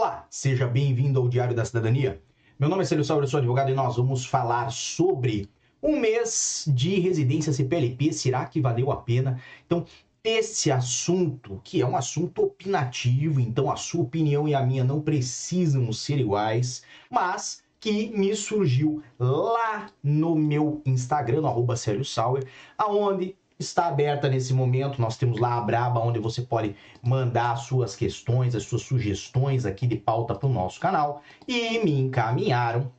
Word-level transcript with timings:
Olá, 0.00 0.26
seja 0.30 0.66
bem-vindo 0.66 1.20
ao 1.20 1.28
Diário 1.28 1.54
da 1.54 1.62
Cidadania. 1.62 2.22
Meu 2.58 2.70
nome 2.70 2.84
é 2.84 2.86
Célio 2.86 3.04
Sauer, 3.04 3.22
eu 3.22 3.28
sou 3.28 3.36
advogado 3.36 3.70
e 3.70 3.74
nós 3.74 3.96
vamos 3.96 4.24
falar 4.24 4.72
sobre 4.72 5.46
um 5.82 6.00
mês 6.00 6.64
de 6.68 6.98
residência 6.98 7.52
CPLP. 7.52 8.10
Será 8.10 8.46
que 8.46 8.62
valeu 8.62 8.90
a 8.90 8.96
pena? 8.96 9.38
Então, 9.66 9.84
esse 10.24 10.72
assunto, 10.72 11.60
que 11.62 11.82
é 11.82 11.86
um 11.86 11.94
assunto 11.94 12.44
opinativo, 12.44 13.40
então 13.40 13.70
a 13.70 13.76
sua 13.76 14.00
opinião 14.00 14.48
e 14.48 14.54
a 14.54 14.64
minha 14.64 14.82
não 14.82 15.02
precisam 15.02 15.92
ser 15.92 16.18
iguais, 16.18 16.82
mas 17.10 17.62
que 17.78 18.08
me 18.08 18.34
surgiu 18.34 19.02
lá 19.18 19.90
no 20.02 20.34
meu 20.34 20.80
Instagram, 20.86 21.42
no 21.42 21.46
arroba 21.46 21.76
Sauer, 21.76 22.46
aonde 22.78 23.36
está 23.60 23.86
aberta 23.86 24.28
nesse 24.28 24.54
momento. 24.54 25.00
Nós 25.00 25.16
temos 25.16 25.38
lá 25.38 25.56
a 25.56 25.60
Braba, 25.60 26.00
onde 26.00 26.18
você 26.18 26.42
pode 26.42 26.74
mandar 27.02 27.52
as 27.52 27.60
suas 27.60 27.94
questões, 27.94 28.54
as 28.54 28.64
suas 28.64 28.82
sugestões 28.82 29.66
aqui 29.66 29.86
de 29.86 29.96
pauta 29.96 30.34
para 30.34 30.48
o 30.48 30.52
nosso 30.52 30.80
canal. 30.80 31.22
E 31.46 31.78
me 31.78 31.92
encaminharam 31.92 32.90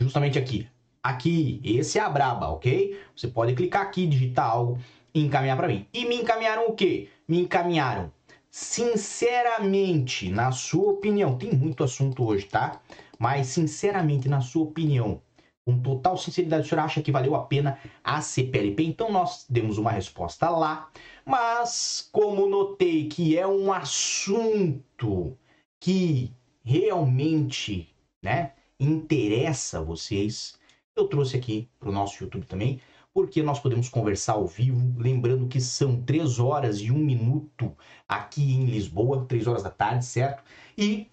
justamente 0.00 0.38
aqui. 0.38 0.66
Aqui, 1.02 1.60
esse 1.64 1.98
é 1.98 2.02
a 2.02 2.08
Braba, 2.08 2.48
ok? 2.48 2.98
Você 3.14 3.28
pode 3.28 3.54
clicar 3.54 3.82
aqui, 3.82 4.06
digitar 4.06 4.48
algo 4.48 4.78
e 5.12 5.20
encaminhar 5.20 5.56
para 5.56 5.68
mim. 5.68 5.86
E 5.92 6.04
me 6.06 6.16
encaminharam 6.16 6.68
o 6.68 6.74
quê? 6.74 7.08
Me 7.28 7.40
encaminharam, 7.40 8.10
sinceramente, 8.50 10.30
na 10.30 10.52
sua 10.52 10.92
opinião, 10.92 11.36
tem 11.36 11.52
muito 11.52 11.82
assunto 11.82 12.24
hoje, 12.24 12.46
tá? 12.46 12.80
Mas, 13.18 13.48
sinceramente, 13.48 14.28
na 14.28 14.40
sua 14.40 14.62
opinião, 14.62 15.20
com 15.64 15.80
total 15.80 16.16
sinceridade, 16.18 16.66
o 16.66 16.68
senhor 16.68 16.82
acha 16.82 17.02
que 17.02 17.12
valeu 17.12 17.34
a 17.34 17.44
pena 17.44 17.78
a 18.02 18.20
CPLP? 18.20 18.82
Então 18.84 19.10
nós 19.10 19.46
demos 19.48 19.78
uma 19.78 19.90
resposta 19.90 20.48
lá, 20.50 20.90
mas 21.24 22.08
como 22.12 22.48
notei 22.48 23.08
que 23.08 23.38
é 23.38 23.46
um 23.46 23.72
assunto 23.72 25.36
que 25.80 26.32
realmente, 26.64 27.94
né, 28.22 28.52
interessa 28.78 29.78
a 29.78 29.82
vocês, 29.82 30.58
eu 30.96 31.06
trouxe 31.06 31.36
aqui 31.36 31.68
para 31.78 31.88
o 31.88 31.92
nosso 31.92 32.22
YouTube 32.22 32.46
também, 32.46 32.80
porque 33.14 33.42
nós 33.42 33.60
podemos 33.60 33.88
conversar 33.88 34.34
ao 34.34 34.46
vivo, 34.46 34.94
lembrando 34.98 35.46
que 35.46 35.60
são 35.60 36.00
três 36.02 36.38
horas 36.38 36.80
e 36.80 36.90
um 36.90 36.98
minuto 36.98 37.76
aqui 38.08 38.54
em 38.54 38.64
Lisboa, 38.64 39.26
três 39.26 39.46
horas 39.46 39.62
da 39.62 39.70
tarde, 39.70 40.04
certo? 40.04 40.42
E 40.76 41.08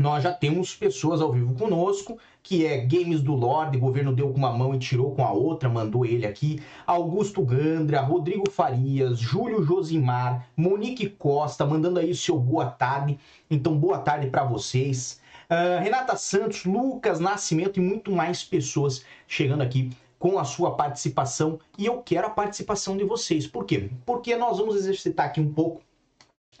nós 0.00 0.22
já 0.22 0.32
temos 0.32 0.74
pessoas 0.74 1.20
ao 1.20 1.30
vivo 1.30 1.54
conosco, 1.54 2.18
que 2.42 2.64
é 2.64 2.78
Games 2.78 3.20
do 3.20 3.34
Lorde, 3.34 3.76
governo 3.76 4.14
deu 4.14 4.30
com 4.30 4.38
uma 4.38 4.50
mão 4.50 4.74
e 4.74 4.78
tirou 4.78 5.14
com 5.14 5.22
a 5.22 5.30
outra, 5.30 5.68
mandou 5.68 6.06
ele 6.06 6.26
aqui. 6.26 6.58
Augusto 6.86 7.42
Gandra, 7.42 8.00
Rodrigo 8.00 8.50
Farias, 8.50 9.18
Júlio 9.18 9.62
Josimar, 9.62 10.48
Monique 10.56 11.06
Costa, 11.06 11.66
mandando 11.66 11.98
aí 11.98 12.10
o 12.10 12.16
seu 12.16 12.38
boa 12.38 12.64
tarde. 12.64 13.18
Então, 13.50 13.76
boa 13.76 13.98
tarde 13.98 14.28
para 14.28 14.42
vocês. 14.42 15.20
Uh, 15.50 15.82
Renata 15.82 16.16
Santos, 16.16 16.64
Lucas 16.64 17.20
Nascimento 17.20 17.78
e 17.78 17.82
muito 17.82 18.10
mais 18.10 18.42
pessoas 18.42 19.04
chegando 19.28 19.60
aqui 19.60 19.90
com 20.18 20.38
a 20.38 20.44
sua 20.44 20.76
participação. 20.76 21.58
E 21.76 21.84
eu 21.84 21.98
quero 21.98 22.26
a 22.26 22.30
participação 22.30 22.96
de 22.96 23.04
vocês. 23.04 23.46
Por 23.46 23.66
quê? 23.66 23.90
Porque 24.06 24.34
nós 24.34 24.56
vamos 24.56 24.76
exercitar 24.76 25.26
aqui 25.26 25.42
um 25.42 25.52
pouco 25.52 25.82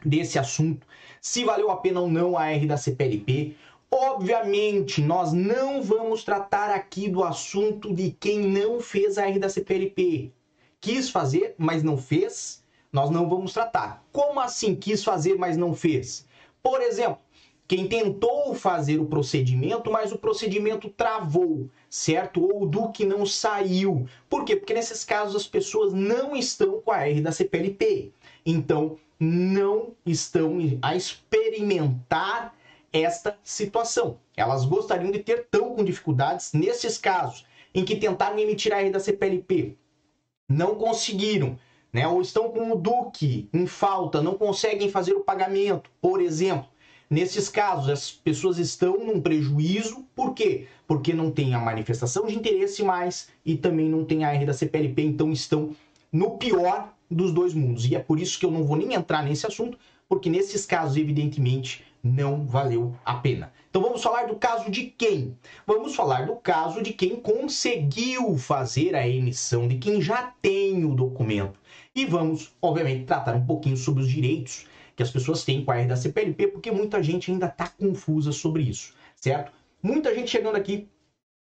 desse 0.04 0.38
assunto, 0.38 0.86
se 1.20 1.44
valeu 1.44 1.70
a 1.70 1.76
pena 1.76 2.00
ou 2.00 2.08
não 2.08 2.36
a 2.36 2.50
R 2.50 2.66
da 2.66 2.76
CPLP. 2.76 3.54
Obviamente, 3.90 5.00
nós 5.00 5.32
não 5.32 5.82
vamos 5.82 6.22
tratar 6.22 6.70
aqui 6.70 7.08
do 7.08 7.24
assunto 7.24 7.92
de 7.92 8.12
quem 8.12 8.40
não 8.40 8.80
fez 8.80 9.18
a 9.18 9.28
R 9.28 9.38
da 9.38 9.48
CPLP. 9.48 10.32
Quis 10.80 11.10
fazer, 11.10 11.54
mas 11.58 11.82
não 11.82 11.96
fez, 11.96 12.64
nós 12.92 13.10
não 13.10 13.28
vamos 13.28 13.52
tratar. 13.52 14.04
Como 14.12 14.40
assim 14.40 14.74
quis 14.74 15.04
fazer, 15.04 15.36
mas 15.36 15.56
não 15.56 15.74
fez? 15.74 16.26
Por 16.62 16.80
exemplo, 16.80 17.18
quem 17.66 17.86
tentou 17.86 18.54
fazer 18.54 18.98
o 18.98 19.06
procedimento, 19.06 19.90
mas 19.90 20.10
o 20.10 20.18
procedimento 20.18 20.88
travou, 20.90 21.68
certo? 21.88 22.42
Ou 22.42 22.66
do 22.66 22.90
que 22.90 23.04
não 23.04 23.24
saiu. 23.24 24.06
Por 24.28 24.44
quê? 24.44 24.56
Porque 24.56 24.74
nesses 24.74 25.04
casos 25.04 25.36
as 25.36 25.46
pessoas 25.46 25.92
não 25.92 26.34
estão 26.34 26.80
com 26.80 26.90
a 26.90 27.06
R 27.06 27.20
da 27.20 27.30
CPLP. 27.30 28.12
Então, 28.44 28.98
não 29.20 29.94
estão 30.06 30.56
a 30.80 30.96
experimentar 30.96 32.54
esta 32.90 33.38
situação. 33.44 34.18
Elas 34.34 34.64
gostariam 34.64 35.10
de 35.10 35.18
ter 35.18 35.46
tão 35.50 35.74
com 35.74 35.84
dificuldades 35.84 36.54
nesses 36.54 36.96
casos 36.96 37.44
em 37.74 37.84
que 37.84 37.96
tentaram 37.96 38.38
emitir 38.38 38.72
a 38.72 38.80
R 38.80 38.90
da 38.90 38.98
CPLP, 38.98 39.76
não 40.48 40.74
conseguiram, 40.74 41.58
né? 41.92 42.08
Ou 42.08 42.20
estão 42.20 42.50
com 42.50 42.72
o 42.72 42.76
Duque 42.76 43.48
em 43.52 43.66
falta, 43.66 44.22
não 44.22 44.34
conseguem 44.34 44.90
fazer 44.90 45.12
o 45.12 45.20
pagamento, 45.20 45.90
por 46.00 46.20
exemplo. 46.20 46.68
Nesses 47.08 47.48
casos, 47.48 47.90
as 47.90 48.10
pessoas 48.10 48.58
estão 48.58 49.04
num 49.04 49.20
prejuízo, 49.20 50.06
por 50.14 50.32
quê? 50.32 50.68
Porque 50.86 51.12
não 51.12 51.30
tem 51.30 51.54
a 51.54 51.58
manifestação 51.58 52.26
de 52.26 52.36
interesse 52.36 52.82
mais 52.82 53.28
e 53.44 53.56
também 53.56 53.88
não 53.88 54.04
tem 54.04 54.24
a 54.24 54.32
R 54.32 54.46
da 54.46 54.52
CPLP, 54.52 55.02
então 55.02 55.30
estão 55.32 55.74
no 56.12 56.38
pior 56.38 56.92
dos 57.10 57.32
dois 57.32 57.52
mundos. 57.54 57.84
E 57.86 57.94
é 57.94 57.98
por 57.98 58.20
isso 58.20 58.38
que 58.38 58.46
eu 58.46 58.50
não 58.50 58.64
vou 58.64 58.76
nem 58.76 58.94
entrar 58.94 59.22
nesse 59.22 59.46
assunto, 59.46 59.78
porque 60.08 60.30
nesses 60.30 60.64
casos, 60.64 60.96
evidentemente, 60.96 61.84
não 62.02 62.46
valeu 62.46 62.94
a 63.04 63.14
pena. 63.14 63.52
Então 63.68 63.82
vamos 63.82 64.02
falar 64.02 64.26
do 64.26 64.36
caso 64.36 64.70
de 64.70 64.84
quem? 64.84 65.36
Vamos 65.66 65.94
falar 65.94 66.26
do 66.26 66.36
caso 66.36 66.82
de 66.82 66.92
quem 66.92 67.16
conseguiu 67.16 68.36
fazer 68.36 68.94
a 68.94 69.06
emissão, 69.06 69.68
de 69.68 69.78
quem 69.78 70.00
já 70.00 70.34
tem 70.42 70.84
o 70.84 70.94
documento. 70.94 71.58
E 71.94 72.04
vamos, 72.04 72.52
obviamente, 72.60 73.04
tratar 73.04 73.34
um 73.34 73.46
pouquinho 73.46 73.76
sobre 73.76 74.02
os 74.02 74.08
direitos 74.08 74.66
que 74.96 75.02
as 75.02 75.10
pessoas 75.10 75.44
têm 75.44 75.64
com 75.64 75.70
a 75.70 75.82
da 75.84 75.96
CPLP, 75.96 76.48
porque 76.48 76.70
muita 76.70 77.02
gente 77.02 77.30
ainda 77.30 77.46
está 77.46 77.68
confusa 77.68 78.32
sobre 78.32 78.64
isso, 78.64 78.92
certo? 79.16 79.52
Muita 79.82 80.14
gente 80.14 80.30
chegando 80.30 80.56
aqui 80.56 80.88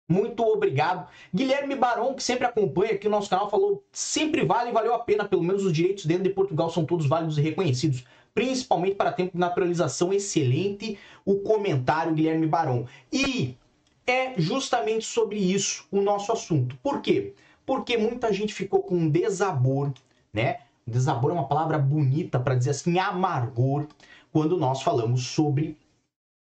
muito 0.08 0.42
obrigado. 0.42 1.06
Guilherme 1.34 1.74
Barão, 1.76 2.14
que 2.14 2.22
sempre 2.22 2.46
acompanha 2.46 2.94
aqui 2.94 3.06
o 3.06 3.10
nosso 3.10 3.28
canal, 3.28 3.50
falou: 3.50 3.84
sempre 3.92 4.42
vale 4.42 4.72
valeu 4.72 4.94
a 4.94 4.98
pena, 4.98 5.26
pelo 5.26 5.42
menos 5.42 5.64
os 5.64 5.72
direitos 5.72 6.06
dentro 6.06 6.24
de 6.24 6.30
Portugal 6.30 6.70
são 6.70 6.86
todos 6.86 7.06
válidos 7.06 7.36
e 7.36 7.42
reconhecidos, 7.42 8.04
principalmente 8.34 8.94
para 8.94 9.12
tempo 9.12 9.32
de 9.32 9.38
naturalização. 9.38 10.10
Excelente 10.10 10.98
o 11.26 11.40
comentário, 11.40 12.14
Guilherme 12.14 12.46
Barão. 12.46 12.86
E 13.12 13.54
é 14.06 14.32
justamente 14.40 15.04
sobre 15.04 15.38
isso 15.38 15.86
o 15.90 16.00
nosso 16.00 16.32
assunto. 16.32 16.74
Por 16.82 17.02
quê? 17.02 17.34
Porque 17.66 17.98
muita 17.98 18.32
gente 18.32 18.54
ficou 18.54 18.82
com 18.82 18.94
um 18.94 19.10
desabor, 19.10 19.92
né? 20.32 20.60
Desabor 20.86 21.32
é 21.32 21.34
uma 21.34 21.48
palavra 21.48 21.78
bonita 21.78 22.40
para 22.40 22.54
dizer 22.54 22.70
assim, 22.70 22.98
amargor, 22.98 23.86
quando 24.32 24.56
nós 24.56 24.80
falamos 24.80 25.26
sobre 25.26 25.76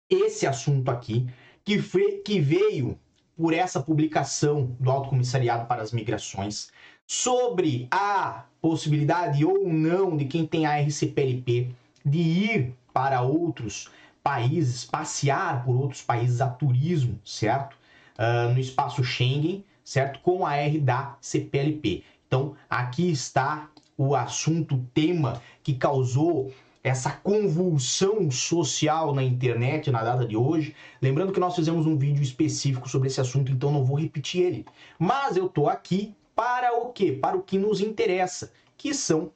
esse 0.09 0.47
assunto 0.47 0.89
aqui, 0.89 1.27
que, 1.65 1.81
foi, 1.81 2.19
que 2.19 2.39
veio 2.39 2.97
por 3.39 3.53
essa 3.53 3.79
publicação 3.79 4.75
do 4.77 4.91
Alto 4.91 5.07
Comissariado 5.07 5.65
para 5.65 5.81
as 5.81 5.93
Migrações 5.93 6.73
sobre 7.07 7.87
a 7.89 8.43
possibilidade 8.61 9.45
ou 9.45 9.65
não 9.65 10.17
de 10.17 10.25
quem 10.25 10.45
tem 10.45 10.65
a 10.65 10.77
RCPLP 10.77 11.69
de 12.05 12.17
ir 12.17 12.73
para 12.93 13.21
outros 13.21 13.89
países, 14.21 14.83
passear 14.83 15.63
por 15.63 15.73
outros 15.73 16.01
países 16.01 16.41
a 16.41 16.49
turismo, 16.49 17.17
certo? 17.23 17.77
Uh, 18.17 18.53
no 18.53 18.59
espaço 18.59 19.05
Schengen, 19.05 19.63
certo? 19.85 20.19
Com 20.19 20.45
a 20.45 20.57
R 20.57 20.77
da 20.77 21.15
CPLP. 21.21 22.03
Então, 22.27 22.57
aqui 22.69 23.09
está 23.09 23.69
o 23.97 24.13
assunto, 24.15 24.75
o 24.75 24.85
tema 24.93 25.41
que 25.63 25.75
causou 25.75 26.51
essa 26.83 27.11
convulsão 27.11 28.31
social 28.31 29.13
na 29.13 29.23
internet 29.23 29.91
na 29.91 30.03
data 30.03 30.25
de 30.25 30.37
hoje. 30.37 30.75
Lembrando 31.01 31.33
que 31.33 31.39
nós 31.39 31.55
fizemos 31.55 31.85
um 31.85 31.97
vídeo 31.97 32.23
específico 32.23 32.87
sobre 32.87 33.07
esse 33.07 33.19
assunto, 33.19 33.51
então 33.51 33.71
não 33.71 33.83
vou 33.83 33.99
repetir 33.99 34.43
ele. 34.43 34.65
Mas 34.97 35.35
eu 35.35 35.49
tô 35.49 35.67
aqui 35.67 36.15
para 36.35 36.73
o 36.73 36.93
quê? 36.93 37.11
Para 37.11 37.37
o 37.37 37.41
que 37.43 37.57
nos 37.57 37.81
interessa, 37.81 38.51
que 38.77 38.93
são 38.93 39.31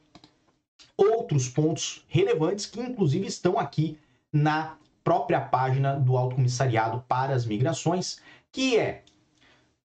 outros 0.96 1.50
pontos 1.50 2.06
relevantes 2.08 2.66
que 2.66 2.80
inclusive 2.80 3.28
estão 3.28 3.60
aqui 3.60 3.98
na 4.32 4.78
própria 5.04 5.42
página 5.42 5.96
do 5.96 6.16
Alto 6.16 6.36
Comissariado 6.36 7.04
para 7.08 7.34
as 7.34 7.46
Migrações, 7.46 8.22
que 8.52 8.78
é 8.78 9.04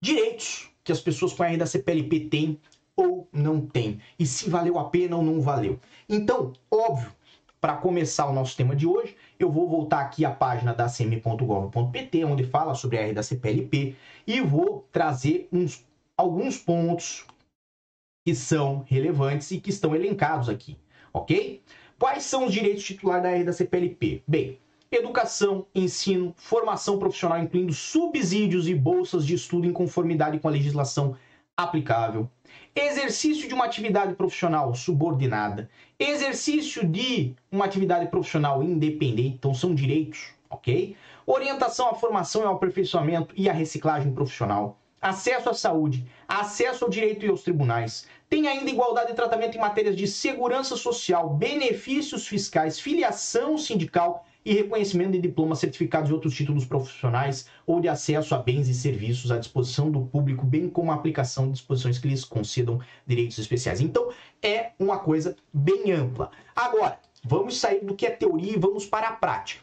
direitos 0.00 0.69
que 0.84 0.92
as 0.92 1.00
pessoas 1.00 1.32
com 1.32 1.42
a 1.42 1.46
renda 1.46 1.64
CPLP 1.64 2.20
têm 2.20 2.60
ou 2.94 3.28
não 3.32 3.60
têm, 3.60 4.00
e 4.19 4.26
se 4.26 4.48
valeu 4.48 4.78
a 4.78 4.84
pena 4.84 5.16
ou 5.16 5.22
não 5.22 5.40
valeu. 5.40 5.78
Então, 6.08 6.52
óbvio, 6.70 7.12
para 7.60 7.76
começar 7.76 8.26
o 8.26 8.32
nosso 8.32 8.56
tema 8.56 8.76
de 8.76 8.86
hoje, 8.86 9.16
eu 9.38 9.50
vou 9.50 9.68
voltar 9.68 10.00
aqui 10.00 10.24
à 10.24 10.30
página 10.30 10.74
da 10.74 10.86
cm.gov.pt, 10.86 12.24
onde 12.24 12.44
fala 12.44 12.74
sobre 12.74 12.98
a 12.98 13.02
R 13.02 13.12
da 13.12 13.22
CPLP, 13.22 13.96
e 14.26 14.40
vou 14.40 14.86
trazer 14.92 15.48
uns, 15.52 15.84
alguns 16.16 16.58
pontos 16.58 17.26
que 18.24 18.34
são 18.34 18.84
relevantes 18.86 19.50
e 19.50 19.60
que 19.60 19.70
estão 19.70 19.94
elencados 19.94 20.48
aqui, 20.48 20.76
ok? 21.12 21.62
Quais 21.98 22.24
são 22.24 22.46
os 22.46 22.52
direitos 22.52 22.84
titulares 22.84 23.22
da 23.22 23.30
R 23.30 23.44
da 23.44 23.52
CPLP? 23.52 24.22
Bem, 24.26 24.58
educação, 24.90 25.66
ensino, 25.74 26.34
formação 26.36 26.98
profissional, 26.98 27.38
incluindo 27.38 27.72
subsídios 27.72 28.68
e 28.68 28.74
bolsas 28.74 29.24
de 29.24 29.34
estudo 29.34 29.66
em 29.66 29.72
conformidade 29.72 30.38
com 30.38 30.48
a 30.48 30.50
legislação 30.50 31.16
aplicável, 31.58 32.28
exercício 32.74 33.48
de 33.48 33.54
uma 33.54 33.64
atividade 33.64 34.14
profissional 34.14 34.74
subordinada, 34.74 35.70
exercício 35.98 36.86
de 36.86 37.34
uma 37.50 37.64
atividade 37.64 38.10
profissional 38.10 38.62
independente, 38.62 39.36
então 39.38 39.54
são 39.54 39.74
direitos, 39.74 40.34
ok? 40.50 40.94
Orientação 41.24 41.88
à 41.88 41.94
formação 41.94 42.42
e 42.42 42.44
ao 42.44 42.56
aperfeiçoamento 42.56 43.32
e 43.34 43.48
à 43.48 43.54
reciclagem 43.54 44.12
profissional, 44.12 44.78
acesso 45.00 45.48
à 45.48 45.54
saúde, 45.54 46.06
acesso 46.28 46.84
ao 46.84 46.90
direito 46.90 47.24
e 47.24 47.30
aos 47.30 47.42
tribunais. 47.42 48.06
Tem 48.28 48.46
ainda 48.46 48.68
igualdade 48.68 49.08
de 49.08 49.16
tratamento 49.16 49.56
em 49.56 49.60
matérias 49.60 49.96
de 49.96 50.06
segurança 50.06 50.76
social, 50.76 51.30
benefícios 51.30 52.28
fiscais, 52.28 52.78
filiação 52.78 53.56
sindical 53.56 54.26
e 54.46 54.54
reconhecimento 54.54 55.10
de 55.10 55.19
diplomas, 55.19 55.58
certificados 55.58 56.08
e 56.08 56.12
outros 56.12 56.32
títulos 56.32 56.64
profissionais 56.64 57.48
ou 57.66 57.81
de 57.81 57.88
acesso 57.88 58.32
a 58.32 58.38
bens 58.38 58.69
e 58.69 58.75
serviços 58.75 59.32
à 59.32 59.38
disposição 59.38 59.90
do 59.90 60.02
público, 60.02 60.46
bem 60.46 60.69
como 60.69 60.93
a 60.93 60.94
aplicação 60.94 61.46
de 61.46 61.54
disposições 61.54 61.98
que 61.98 62.06
lhes 62.06 62.25
concedam 62.25 62.81
direitos 63.04 63.37
especiais. 63.38 63.81
Então, 63.81 64.12
é 64.40 64.70
uma 64.78 65.00
coisa 65.00 65.34
bem 65.52 65.90
ampla. 65.90 66.31
Agora, 66.54 67.00
vamos 67.25 67.58
sair 67.58 67.84
do 67.84 67.96
que 67.96 68.06
é 68.06 68.10
teoria 68.10 68.52
e 68.52 68.58
vamos 68.58 68.87
para 68.87 69.08
a 69.08 69.12
prática. 69.12 69.62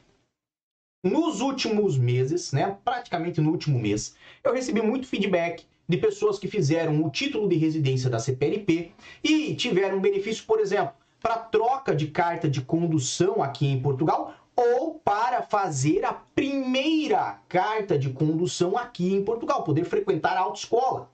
Nos 1.01 1.39
últimos 1.39 1.97
meses, 1.97 2.51
né, 2.51 2.77
praticamente 2.83 3.39
no 3.39 3.51
último 3.51 3.79
mês, 3.79 4.17
eu 4.43 4.53
recebi 4.53 4.81
muito 4.81 5.07
feedback 5.07 5.65
de 5.87 5.95
pessoas 5.95 6.37
que 6.37 6.47
fizeram 6.49 7.01
o 7.05 7.09
título 7.09 7.47
de 7.47 7.55
residência 7.55 8.09
da 8.09 8.19
CPLP 8.19 8.91
e 9.23 9.55
tiveram 9.55 10.01
benefício, 10.01 10.43
por 10.45 10.59
exemplo, 10.59 10.93
para 11.21 11.37
troca 11.37 11.95
de 11.95 12.07
carta 12.07 12.49
de 12.49 12.61
condução 12.61 13.41
aqui 13.41 13.65
em 13.65 13.81
Portugal 13.81 14.33
ou 14.55 14.99
para 14.99 15.41
fazer 15.41 16.05
a 16.05 16.13
primeira 16.13 17.39
carta 17.49 17.97
de 17.97 18.11
condução 18.11 18.77
aqui 18.77 19.13
em 19.13 19.23
Portugal, 19.23 19.63
poder 19.63 19.83
frequentar 19.85 20.37
a 20.37 20.41
autoescola. 20.41 21.09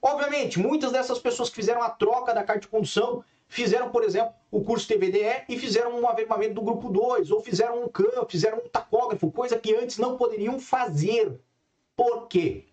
Obviamente, 0.00 0.58
muitas 0.58 0.92
dessas 0.92 1.18
pessoas 1.18 1.48
que 1.48 1.56
fizeram 1.56 1.82
a 1.82 1.88
troca 1.88 2.34
da 2.34 2.44
carta 2.44 2.60
de 2.60 2.68
condução 2.68 3.24
fizeram, 3.48 3.90
por 3.90 4.04
exemplo, 4.04 4.34
o 4.50 4.62
curso 4.62 4.86
TVDE 4.86 5.44
e 5.48 5.58
fizeram 5.58 5.98
um 5.98 6.08
averbamento 6.08 6.54
do 6.54 6.62
grupo 6.62 6.90
2, 6.90 7.30
ou 7.30 7.40
fizeram 7.40 7.84
um 7.84 7.88
CAM, 7.88 8.26
fizeram 8.28 8.58
um 8.58 8.68
tacógrafo, 8.68 9.30
coisa 9.30 9.58
que 9.58 9.74
antes 9.74 9.96
não 9.96 10.16
poderiam 10.16 10.58
fazer. 10.60 11.40
Por 11.96 12.28
quê? 12.28 12.66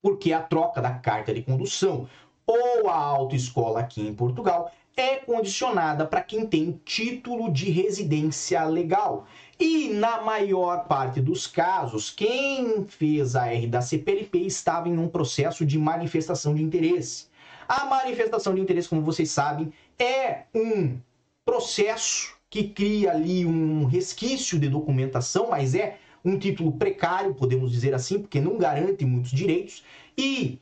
Porque 0.00 0.32
a 0.32 0.40
troca 0.40 0.80
da 0.80 0.94
carta 0.94 1.34
de 1.34 1.42
condução 1.42 2.08
ou 2.46 2.88
a 2.88 2.94
autoescola 2.94 3.80
aqui 3.80 4.06
em 4.06 4.14
Portugal 4.14 4.70
é 4.96 5.16
condicionada 5.16 6.06
para 6.06 6.20
quem 6.20 6.46
tem 6.46 6.80
título 6.84 7.52
de 7.52 7.70
residência 7.70 8.64
legal. 8.64 9.26
E 9.58 9.88
na 9.88 10.22
maior 10.22 10.86
parte 10.86 11.20
dos 11.20 11.46
casos, 11.46 12.10
quem 12.10 12.84
fez 12.86 13.36
a 13.36 13.46
R 13.52 13.66
da 13.66 13.80
CPLP 13.80 14.38
estava 14.38 14.88
em 14.88 14.98
um 14.98 15.08
processo 15.08 15.64
de 15.64 15.78
manifestação 15.78 16.54
de 16.54 16.62
interesse. 16.62 17.26
A 17.68 17.86
manifestação 17.86 18.54
de 18.54 18.60
interesse, 18.60 18.88
como 18.88 19.02
vocês 19.02 19.30
sabem, 19.30 19.72
é 19.98 20.44
um 20.54 20.98
processo 21.44 22.34
que 22.50 22.64
cria 22.68 23.12
ali 23.12 23.44
um 23.44 23.84
resquício 23.84 24.58
de 24.58 24.68
documentação, 24.68 25.50
mas 25.50 25.74
é 25.74 25.98
um 26.24 26.38
título 26.38 26.72
precário, 26.72 27.34
podemos 27.34 27.70
dizer 27.70 27.94
assim, 27.94 28.18
porque 28.18 28.40
não 28.40 28.56
garante 28.56 29.04
muitos 29.04 29.30
direitos. 29.30 29.84
E 30.16 30.58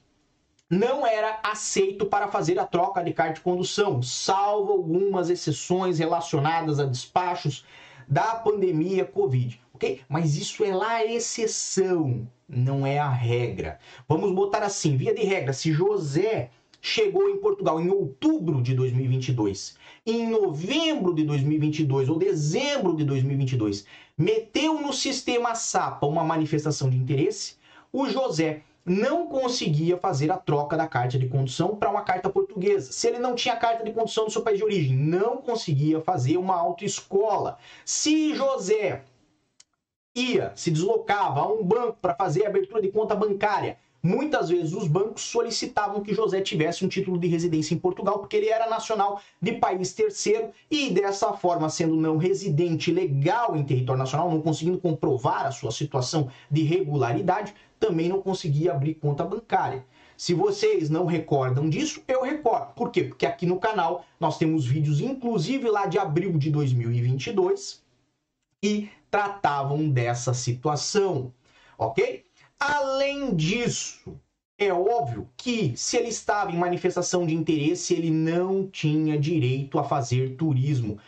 não 0.73 1.07
era 1.07 1.39
aceito 1.43 2.07
para 2.07 2.29
fazer 2.29 2.59
a 2.59 2.65
troca 2.65 3.05
de 3.05 3.13
carta 3.13 3.35
de 3.35 3.41
condução, 3.43 4.03
salvo 4.03 4.73
algumas 4.73 5.29
exceções 5.29 5.99
relacionadas 5.99 6.81
a 6.81 6.87
despachos 6.87 7.63
da 8.09 8.37
pandemia 8.37 9.05
Covid, 9.05 9.61
ok? 9.75 10.01
Mas 10.09 10.35
isso 10.35 10.65
é 10.65 10.75
lá 10.75 10.93
a 10.93 11.05
exceção, 11.05 12.27
não 12.49 12.87
é 12.87 12.99
a 12.99 13.11
regra. 13.11 13.79
Vamos 14.09 14.33
botar 14.33 14.63
assim, 14.63 14.97
via 14.97 15.15
de 15.15 15.23
regra, 15.23 15.53
se 15.53 15.71
José 15.73 16.49
chegou 16.81 17.29
em 17.29 17.37
Portugal 17.37 17.79
em 17.79 17.91
outubro 17.91 18.63
de 18.63 18.75
2022, 18.75 19.77
em 20.07 20.27
novembro 20.27 21.15
de 21.15 21.23
2022 21.25 22.09
ou 22.09 22.19
dezembro 22.19 22.97
de 22.97 23.05
2022, 23.05 23.85
meteu 24.17 24.81
no 24.81 24.95
sistema 24.95 25.55
SAPA 25.55 26.07
uma 26.07 26.25
manifestação 26.25 26.89
de 26.89 26.97
interesse, 26.97 27.57
o 27.93 28.09
José 28.09 28.63
não 28.85 29.29
conseguia 29.29 29.97
fazer 29.97 30.31
a 30.31 30.37
troca 30.37 30.77
da 30.77 30.89
carta 30.89 31.19
de 31.19 31.29
condução 31.29 31.77
para 31.77 31.91
uma 31.91 32.03
carta 32.03 32.29
portuguesa. 32.29 32.93
Se 32.93 33.09
ele 33.09 33.19
não 33.19 33.35
tinha 33.35 33.57
carta 33.57 33.85
de 33.85 33.93
condução 33.93 34.25
no 34.25 34.31
seu 34.31 34.43
país 34.43 34.59
de 34.59 34.65
origem, 34.65 34.97
não 34.97 35.37
conseguia 35.37 36.01
fazer 36.01 36.37
uma 36.37 36.57
autoescola. 36.57 37.59
Se 37.85 38.35
José 38.35 39.03
ia, 40.15 40.53
se 40.55 40.71
deslocava 40.71 41.41
a 41.41 41.53
um 41.53 41.65
banco 41.65 41.99
para 42.01 42.15
fazer 42.15 42.45
a 42.45 42.49
abertura 42.49 42.83
de 42.83 42.89
conta 42.89 43.15
bancária, 43.15 43.79
muitas 44.03 44.49
vezes 44.49 44.73
os 44.75 44.89
bancos 44.89 45.23
solicitavam 45.23 46.03
que 46.03 46.13
José 46.13 46.41
tivesse 46.41 46.85
um 46.85 46.89
título 46.89 47.19
de 47.19 47.29
residência 47.29 47.75
em 47.75 47.79
Portugal, 47.79 48.19
porque 48.19 48.37
ele 48.37 48.49
era 48.49 48.69
nacional 48.69 49.21
de 49.41 49.53
país 49.53 49.95
terceiro 49.95 50.51
e 50.69 50.91
dessa 50.91 51.33
forma, 51.33 51.71
sendo 51.71 51.95
não 51.95 52.17
residente 52.17 52.91
legal 52.91 53.57
em 53.57 53.65
território 53.65 54.01
nacional, 54.01 54.29
não 54.29 54.43
conseguindo 54.43 54.79
comprovar 54.79 55.47
a 55.47 55.53
sua 55.53 55.71
situação 55.71 56.29
de 56.51 56.63
regularidade, 56.63 57.55
também 57.83 58.09
não 58.09 58.23
conseguia 58.23 58.71
abrir 58.71 58.95
conta 58.95 59.25
bancária. 59.25 59.85
Se 60.17 60.33
vocês 60.33 60.89
não 60.89 61.05
recordam 61.05 61.69
disso, 61.69 62.01
eu 62.07 62.23
recordo. 62.23 62.75
Por 62.75 62.93
quê? 62.93 63.03
Porque 63.03 63.27
aqui 63.27 63.45
no 63.45 63.59
canal 63.59 64.07
nós 64.21 64.39
temos 64.39 64.65
vídeos, 64.65 65.01
inclusive 65.01 65.69
lá 65.69 65.87
de 65.87 65.99
abril 65.99 66.39
de 66.39 66.49
2022, 66.49 67.83
que 68.63 68.89
tratavam 69.11 69.91
dessa 69.91 70.33
situação, 70.33 71.35
ok? 71.77 72.25
Além 72.61 73.35
disso, 73.35 74.17
é 74.57 74.73
óbvio 74.73 75.29
que 75.37 75.77
se 75.77 75.97
ele 75.97 76.09
estava 76.09 76.53
em 76.53 76.57
manifestação 76.57 77.27
de 77.27 77.35
interesse, 77.35 77.95
ele 77.95 78.13
não 78.13 78.69
tinha 78.69 79.19
direito 79.19 79.77
a 79.77 79.83
fazer 79.83 80.37
turismo 80.37 81.01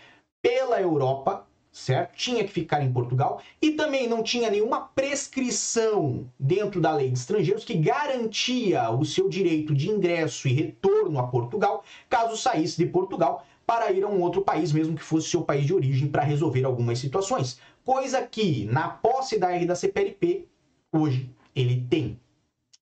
pela 0.42 0.80
Europa 0.80 1.46
certo? 1.74 2.14
Tinha 2.14 2.44
que 2.44 2.52
ficar 2.52 2.84
em 2.84 2.92
Portugal 2.92 3.42
e 3.60 3.72
também 3.72 4.08
não 4.08 4.22
tinha 4.22 4.48
nenhuma 4.48 4.82
prescrição 4.94 6.30
dentro 6.38 6.80
da 6.80 6.94
lei 6.94 7.08
de 7.08 7.18
estrangeiros 7.18 7.64
que 7.64 7.74
garantia 7.74 8.90
o 8.90 9.04
seu 9.04 9.28
direito 9.28 9.74
de 9.74 9.90
ingresso 9.90 10.46
e 10.46 10.52
retorno 10.52 11.18
a 11.18 11.26
Portugal 11.26 11.82
caso 12.08 12.36
saísse 12.36 12.76
de 12.76 12.86
Portugal 12.86 13.44
para 13.66 13.90
ir 13.90 14.04
a 14.04 14.08
um 14.08 14.20
outro 14.20 14.42
país, 14.42 14.70
mesmo 14.72 14.94
que 14.94 15.02
fosse 15.02 15.28
seu 15.28 15.42
país 15.42 15.66
de 15.66 15.74
origem, 15.74 16.06
para 16.06 16.22
resolver 16.22 16.64
algumas 16.64 16.98
situações. 16.98 17.58
Coisa 17.84 18.22
que, 18.22 18.66
na 18.66 18.88
posse 18.88 19.38
da 19.38 19.50
R 19.50 19.66
da 19.66 19.74
CPLP, 19.74 20.46
hoje 20.92 21.28
ele 21.56 21.84
tem. 21.90 22.20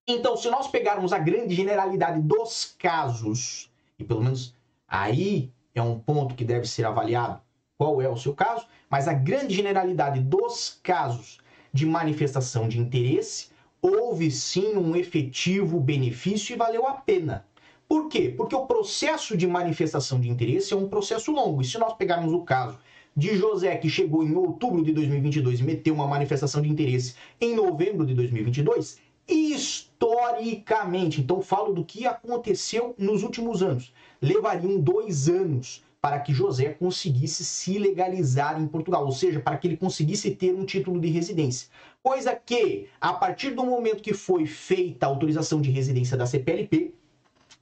Então, 0.07 0.37
se 0.37 0.51
nós 0.51 0.67
pegarmos 0.69 1.13
a 1.13 1.19
grande 1.19 1.55
generalidade 1.55 2.21
dos 2.21 2.75
casos, 2.79 3.71
e 3.99 4.05
pelo 4.05 4.23
menos 4.23 4.55
aí 4.87 5.51
é 5.75 5.81
um 5.81 5.99
ponto 5.99 6.35
que 6.35 6.45
deve 6.45 6.67
ser 6.67 6.85
avaliado, 6.85 7.41
qual 7.83 8.01
é 8.01 8.09
o 8.09 8.17
seu 8.17 8.33
caso, 8.33 8.65
mas 8.89 9.09
a 9.09 9.13
grande 9.13 9.57
generalidade 9.57 10.21
dos 10.21 10.79
casos 10.85 11.39
de 11.73 11.85
manifestação 11.85 12.69
de 12.69 12.79
interesse, 12.79 13.49
houve 13.81 14.31
sim 14.31 14.77
um 14.77 14.95
efetivo 14.95 15.81
benefício 15.81 16.55
e 16.55 16.57
valeu 16.57 16.87
a 16.87 16.93
pena. 16.93 17.45
Por 17.89 18.09
quê? 18.09 18.33
Porque 18.37 18.55
o 18.55 18.67
processo 18.67 19.37
de 19.37 19.49
manifestação 19.49 20.21
de 20.21 20.31
interesse 20.31 20.73
é 20.73 20.77
um 20.77 20.89
processo 20.89 21.33
longo. 21.33 21.61
E 21.61 21.65
se 21.65 21.77
nós 21.77 21.95
pegarmos 21.95 22.33
o 22.33 22.43
caso 22.43 22.79
de 23.17 23.35
José, 23.37 23.75
que 23.77 23.91
chegou 23.91 24.23
em 24.23 24.37
outubro 24.37 24.85
de 24.85 24.93
2022 24.93 25.59
e 25.59 25.65
meteu 25.65 25.93
uma 25.93 26.07
manifestação 26.07 26.63
de 26.63 26.69
interesse 26.69 27.17
em 27.41 27.57
novembro 27.57 28.07
de 28.07 28.15
2022, 28.15 29.01
historicamente, 29.27 31.21
então 31.21 31.43
falo 31.43 31.73
do 31.73 31.85
que 31.85 32.07
aconteceu 32.07 32.95
nos 32.97 33.25
últimos 33.25 33.61
anos, 33.61 33.93
levariam 34.21 34.79
dois 34.79 35.29
anos 35.29 35.83
para 36.03 36.19
que 36.19 36.35
José 36.35 36.71
conseguisse 36.71 37.45
se 37.45 37.79
legalizar 37.79 38.61
em 38.61 38.67
Portugal, 38.67 39.07
ou 39.07 39.13
seja, 39.13 39.39
para 39.39 39.57
que 39.57 39.69
ele 39.69 39.77
conseguisse 39.77 40.35
ter 40.35 40.53
um 40.53 40.65
título 40.65 41.01
de 41.01 41.09
residência. 41.09 41.69
Coisa 42.03 42.35
que, 42.35 42.89
a 43.01 43.13
partir 43.13 43.53
do 43.53 43.65
momento 43.65 44.03
que 44.03 44.13
foi 44.13 44.45
feita 44.45 45.07
a 45.07 45.09
autorização 45.09 45.61
de 45.61 45.71
residência 45.71 46.17
da 46.17 46.27
CPLP, 46.27 46.93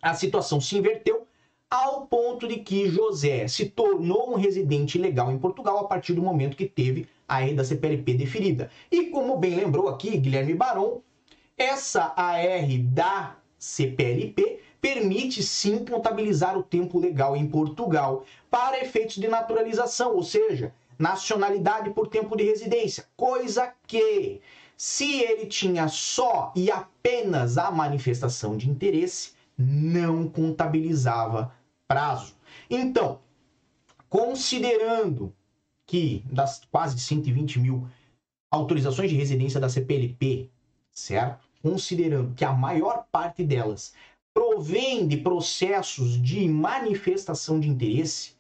a 0.01 0.15
situação 0.15 0.59
se 0.59 0.79
inverteu 0.79 1.27
ao 1.71 2.07
ponto 2.07 2.49
de 2.49 2.61
que 2.61 2.89
José 2.89 3.47
se 3.47 3.67
tornou 3.67 4.33
um 4.33 4.37
residente 4.37 4.97
legal 4.97 5.31
em 5.31 5.39
Portugal 5.39 5.77
a 5.77 5.85
partir 5.85 6.15
do 6.15 6.23
momento 6.23 6.57
que 6.57 6.67
teve 6.67 7.07
a 7.29 7.43
R 7.43 7.53
da 7.53 7.63
CPLP 7.63 8.15
deferida. 8.15 8.71
E 8.91 9.11
como 9.11 9.37
bem 9.37 9.55
lembrou 9.55 9.87
aqui 9.87 10.17
Guilherme 10.17 10.55
Baron, 10.55 11.03
essa 11.59 12.15
AR 12.17 12.67
da 12.85 13.37
CPLP 13.59 14.61
permite 14.81 15.43
sim 15.43 15.85
contabilizar 15.85 16.57
o 16.57 16.63
tempo 16.63 16.99
legal 16.99 17.37
em 17.37 17.47
Portugal 17.47 18.25
para 18.51 18.81
efeitos 18.81 19.17
de 19.17 19.29
naturalização, 19.29 20.15
ou 20.15 20.23
seja, 20.23 20.73
nacionalidade 20.99 21.91
por 21.91 22.09
tempo 22.09 22.37
de 22.37 22.45
residência, 22.45 23.07
coisa 23.17 23.73
que, 23.87 24.41
se 24.77 25.21
ele 25.21 25.47
tinha 25.47 25.89
só 25.89 26.53
e 26.55 26.71
apenas 26.71 27.59
a 27.59 27.71
manifestação 27.71 28.57
de 28.57 28.69
interesse, 28.69 29.33
não 29.57 30.29
contabilizava 30.29 31.55
prazo. 31.87 32.35
Então, 32.69 33.21
considerando 34.09 35.35
que 35.87 36.25
das 36.31 36.63
quase 36.71 36.99
120 36.99 37.59
mil 37.59 37.87
autorizações 38.51 39.11
de 39.11 39.17
residência 39.17 39.61
da 39.61 39.69
CPLP, 39.69 40.51
certo? 40.91 41.49
Considerando 41.63 42.35
que 42.35 42.45
a 42.45 42.53
maior 42.53 43.05
parte 43.11 43.45
delas 43.45 43.93
provém 44.35 45.07
de 45.07 45.17
processos 45.17 46.21
de 46.21 46.49
manifestação 46.49 47.59
de 47.59 47.69
interesse, 47.69 48.33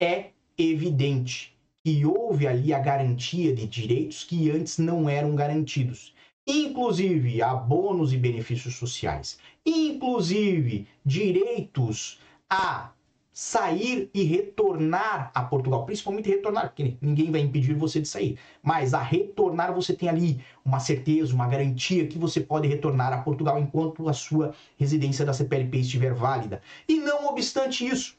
é 0.00 0.30
evidente 0.56 1.54
que 1.84 2.04
houve 2.04 2.46
ali 2.46 2.72
a 2.74 2.78
garantia 2.78 3.54
de 3.54 3.66
direitos 3.66 4.24
que 4.24 4.50
antes 4.50 4.78
não 4.78 5.08
eram 5.08 5.34
garantidos. 5.34 6.14
Inclusive 6.46 7.42
abonos 7.42 8.12
e 8.12 8.16
benefícios 8.16 8.76
sociais, 8.76 9.38
inclusive 9.64 10.86
direitos 11.04 12.20
a 12.48 12.92
sair 13.38 14.10
e 14.14 14.22
retornar 14.22 15.30
a 15.34 15.42
Portugal, 15.42 15.84
principalmente 15.84 16.30
retornar, 16.30 16.68
porque 16.68 16.96
ninguém 17.02 17.30
vai 17.30 17.42
impedir 17.42 17.74
você 17.74 18.00
de 18.00 18.08
sair, 18.08 18.38
mas 18.62 18.94
a 18.94 19.02
retornar 19.02 19.74
você 19.74 19.92
tem 19.92 20.08
ali 20.08 20.42
uma 20.64 20.80
certeza, 20.80 21.34
uma 21.34 21.46
garantia 21.46 22.06
que 22.06 22.18
você 22.18 22.40
pode 22.40 22.66
retornar 22.66 23.12
a 23.12 23.20
Portugal 23.20 23.58
enquanto 23.58 24.08
a 24.08 24.14
sua 24.14 24.54
residência 24.78 25.22
da 25.22 25.34
CPLP 25.34 25.80
estiver 25.80 26.14
válida. 26.14 26.62
E 26.88 26.98
não 26.98 27.26
obstante 27.26 27.86
isso, 27.86 28.16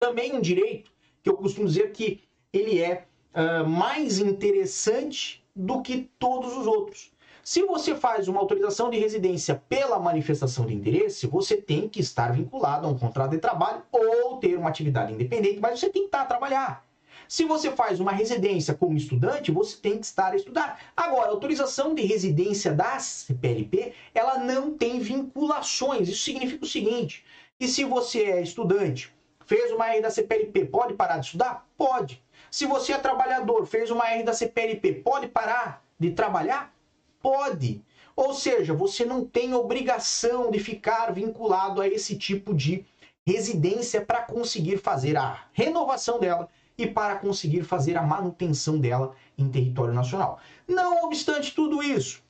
também 0.00 0.32
um 0.32 0.40
direito 0.40 0.90
que 1.22 1.28
eu 1.28 1.36
costumo 1.36 1.66
dizer 1.66 1.92
que 1.92 2.22
ele 2.50 2.80
é 2.80 3.04
uh, 3.34 3.68
mais 3.68 4.20
interessante 4.20 5.44
do 5.54 5.82
que 5.82 6.08
todos 6.18 6.56
os 6.56 6.66
outros. 6.66 7.12
Se 7.50 7.64
você 7.64 7.96
faz 7.96 8.28
uma 8.28 8.38
autorização 8.38 8.88
de 8.90 8.96
residência 8.96 9.60
pela 9.68 9.98
manifestação 9.98 10.64
de 10.66 10.72
interesse, 10.72 11.26
você 11.26 11.56
tem 11.56 11.88
que 11.88 11.98
estar 11.98 12.32
vinculado 12.32 12.86
a 12.86 12.90
um 12.90 12.96
contrato 12.96 13.32
de 13.32 13.38
trabalho 13.38 13.82
ou 13.90 14.36
ter 14.36 14.56
uma 14.56 14.68
atividade 14.68 15.12
independente, 15.12 15.58
mas 15.58 15.80
você 15.80 15.90
tem 15.90 16.02
que 16.02 16.06
estar 16.06 16.20
a 16.20 16.26
trabalhar. 16.26 16.86
Se 17.26 17.44
você 17.44 17.72
faz 17.72 17.98
uma 17.98 18.12
residência 18.12 18.72
como 18.72 18.96
estudante, 18.96 19.50
você 19.50 19.76
tem 19.76 19.98
que 19.98 20.06
estar 20.06 20.32
a 20.32 20.36
estudar. 20.36 20.78
Agora, 20.96 21.26
a 21.26 21.30
autorização 21.30 21.92
de 21.92 22.02
residência 22.02 22.72
da 22.72 23.00
CPLP, 23.00 23.94
ela 24.14 24.38
não 24.38 24.78
tem 24.78 25.00
vinculações. 25.00 26.08
Isso 26.08 26.22
significa 26.22 26.64
o 26.64 26.68
seguinte, 26.68 27.24
que 27.58 27.66
se 27.66 27.84
você 27.84 28.26
é 28.26 28.42
estudante, 28.42 29.12
fez 29.44 29.72
uma 29.72 29.88
R 29.88 30.00
da 30.00 30.10
CPLP, 30.10 30.66
pode 30.66 30.94
parar 30.94 31.18
de 31.18 31.26
estudar? 31.26 31.66
Pode. 31.76 32.22
Se 32.48 32.64
você 32.64 32.92
é 32.92 32.98
trabalhador, 32.98 33.66
fez 33.66 33.90
uma 33.90 34.08
R 34.08 34.22
da 34.22 34.32
CPLP, 34.32 35.02
pode 35.02 35.26
parar 35.26 35.84
de 35.98 36.12
trabalhar? 36.12 36.72
Pode. 37.20 37.82
Ou 38.16 38.34
seja, 38.34 38.74
você 38.74 39.04
não 39.04 39.24
tem 39.24 39.54
obrigação 39.54 40.50
de 40.50 40.58
ficar 40.58 41.12
vinculado 41.12 41.80
a 41.80 41.88
esse 41.88 42.16
tipo 42.16 42.54
de 42.54 42.84
residência 43.26 44.00
para 44.00 44.22
conseguir 44.22 44.78
fazer 44.78 45.16
a 45.16 45.44
renovação 45.52 46.18
dela 46.18 46.48
e 46.76 46.86
para 46.86 47.16
conseguir 47.16 47.62
fazer 47.62 47.96
a 47.96 48.02
manutenção 48.02 48.78
dela 48.78 49.14
em 49.36 49.48
território 49.50 49.94
nacional. 49.94 50.40
Não 50.66 51.04
obstante 51.04 51.54
tudo 51.54 51.82
isso, 51.82 52.22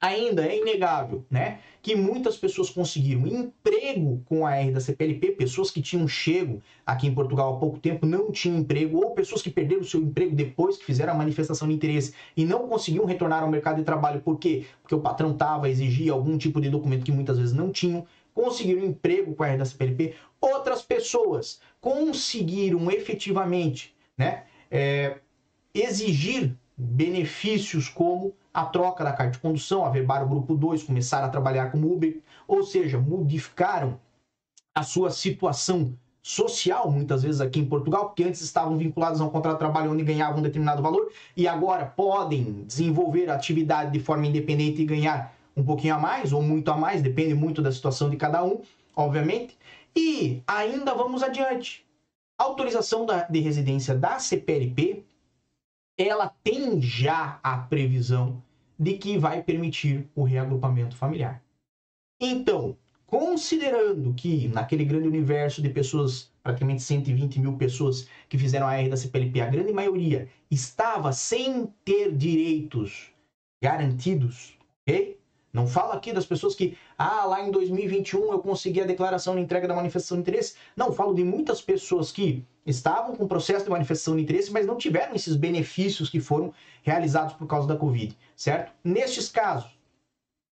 ainda 0.00 0.46
é 0.46 0.58
inegável, 0.58 1.26
né, 1.30 1.58
que 1.82 1.94
muitas 1.94 2.36
pessoas 2.36 2.70
conseguiram 2.70 3.26
emprego 3.26 4.22
com 4.24 4.46
a 4.46 4.56
R 4.56 4.72
da 4.72 4.80
CPLP, 4.80 5.32
pessoas 5.32 5.70
que 5.70 5.82
tinham 5.82 6.08
chego 6.08 6.62
aqui 6.86 7.06
em 7.06 7.14
Portugal 7.14 7.54
há 7.54 7.58
pouco 7.58 7.78
tempo 7.78 8.06
não 8.06 8.32
tinham 8.32 8.58
emprego, 8.58 8.96
ou 8.98 9.10
pessoas 9.10 9.42
que 9.42 9.50
perderam 9.50 9.84
seu 9.84 10.00
emprego 10.00 10.34
depois 10.34 10.78
que 10.78 10.84
fizeram 10.84 11.12
a 11.12 11.16
manifestação 11.16 11.68
de 11.68 11.74
interesse 11.74 12.14
e 12.34 12.44
não 12.44 12.66
conseguiam 12.66 13.04
retornar 13.04 13.42
ao 13.42 13.50
mercado 13.50 13.76
de 13.76 13.84
trabalho, 13.84 14.22
por 14.22 14.38
quê? 14.38 14.64
Porque 14.80 14.94
o 14.94 15.00
patrão 15.00 15.32
estava, 15.32 15.68
exigia 15.68 16.12
algum 16.12 16.38
tipo 16.38 16.60
de 16.60 16.70
documento 16.70 17.04
que 17.04 17.12
muitas 17.12 17.38
vezes 17.38 17.52
não 17.52 17.70
tinham, 17.70 18.06
conseguiram 18.32 18.84
emprego 18.84 19.34
com 19.34 19.42
a 19.42 19.48
R 19.48 19.58
da 19.58 19.64
CPLP, 19.66 20.14
outras 20.40 20.80
pessoas 20.80 21.60
conseguiram 21.80 22.90
efetivamente, 22.90 23.94
né, 24.16 24.44
é, 24.70 25.18
exigir 25.74 26.56
benefícios 26.76 27.88
como 27.88 28.34
a 28.52 28.64
troca 28.64 29.04
da 29.04 29.12
carta 29.12 29.32
de 29.32 29.38
condução, 29.38 29.84
averbar 29.84 30.24
o 30.24 30.28
grupo 30.28 30.54
2, 30.54 30.82
começar 30.82 31.24
a 31.24 31.28
trabalhar 31.28 31.70
como 31.70 31.92
Uber, 31.92 32.20
ou 32.46 32.62
seja, 32.62 32.98
modificaram 32.98 33.98
a 34.74 34.82
sua 34.82 35.10
situação 35.10 35.94
social, 36.22 36.90
muitas 36.90 37.22
vezes 37.22 37.40
aqui 37.40 37.60
em 37.60 37.64
Portugal, 37.64 38.06
porque 38.06 38.24
antes 38.24 38.40
estavam 38.40 38.76
vinculados 38.76 39.20
a 39.20 39.24
um 39.24 39.30
contrato 39.30 39.54
de 39.54 39.60
trabalho 39.60 39.90
onde 39.90 40.02
ganhavam 40.02 40.38
um 40.38 40.42
determinado 40.42 40.82
valor 40.82 41.10
e 41.36 41.48
agora 41.48 41.86
podem 41.86 42.64
desenvolver 42.64 43.30
a 43.30 43.34
atividade 43.34 43.92
de 43.92 44.00
forma 44.00 44.26
independente 44.26 44.82
e 44.82 44.84
ganhar 44.84 45.34
um 45.56 45.64
pouquinho 45.64 45.94
a 45.94 45.98
mais 45.98 46.32
ou 46.32 46.42
muito 46.42 46.70
a 46.70 46.76
mais, 46.76 47.02
depende 47.02 47.34
muito 47.34 47.62
da 47.62 47.72
situação 47.72 48.10
de 48.10 48.16
cada 48.16 48.44
um, 48.44 48.60
obviamente. 48.94 49.56
E 49.96 50.42
ainda 50.46 50.94
vamos 50.94 51.22
adiante. 51.22 51.84
Autorização 52.38 53.04
da, 53.04 53.22
de 53.22 53.40
residência 53.40 53.94
da 53.94 54.18
CPLP 54.18 55.04
ela 56.00 56.28
tem 56.42 56.80
já 56.80 57.38
a 57.42 57.58
previsão 57.58 58.42
de 58.78 58.96
que 58.96 59.18
vai 59.18 59.42
permitir 59.42 60.08
o 60.14 60.22
reagrupamento 60.22 60.96
familiar. 60.96 61.42
Então, 62.18 62.76
considerando 63.06 64.14
que 64.14 64.48
naquele 64.48 64.84
grande 64.84 65.06
universo 65.06 65.60
de 65.60 65.68
pessoas, 65.68 66.32
praticamente 66.42 66.82
120 66.82 67.40
mil 67.40 67.56
pessoas 67.58 68.08
que 68.28 68.38
fizeram 68.38 68.66
a 68.66 68.76
R 68.76 68.88
da 68.88 68.96
CPLP, 68.96 69.40
a 69.42 69.50
grande 69.50 69.72
maioria 69.72 70.28
estava 70.50 71.12
sem 71.12 71.66
ter 71.84 72.16
direitos 72.16 73.12
garantidos, 73.62 74.56
ok? 74.82 75.19
Não 75.52 75.66
falo 75.66 75.92
aqui 75.92 76.12
das 76.12 76.24
pessoas 76.24 76.54
que, 76.54 76.76
ah, 76.96 77.24
lá 77.24 77.42
em 77.42 77.50
2021 77.50 78.32
eu 78.32 78.38
consegui 78.38 78.80
a 78.80 78.86
declaração 78.86 79.34
de 79.34 79.40
entrega 79.40 79.66
da 79.66 79.74
manifestação 79.74 80.16
de 80.16 80.22
interesse. 80.22 80.54
Não, 80.76 80.92
falo 80.92 81.12
de 81.12 81.24
muitas 81.24 81.60
pessoas 81.60 82.12
que 82.12 82.44
estavam 82.64 83.16
com 83.16 83.26
processo 83.26 83.64
de 83.64 83.70
manifestação 83.70 84.16
de 84.16 84.22
interesse, 84.22 84.52
mas 84.52 84.66
não 84.66 84.76
tiveram 84.76 85.14
esses 85.14 85.34
benefícios 85.34 86.08
que 86.08 86.20
foram 86.20 86.52
realizados 86.82 87.34
por 87.34 87.46
causa 87.46 87.66
da 87.66 87.76
Covid, 87.76 88.16
certo? 88.36 88.72
Nestes 88.84 89.28
casos, 89.28 89.76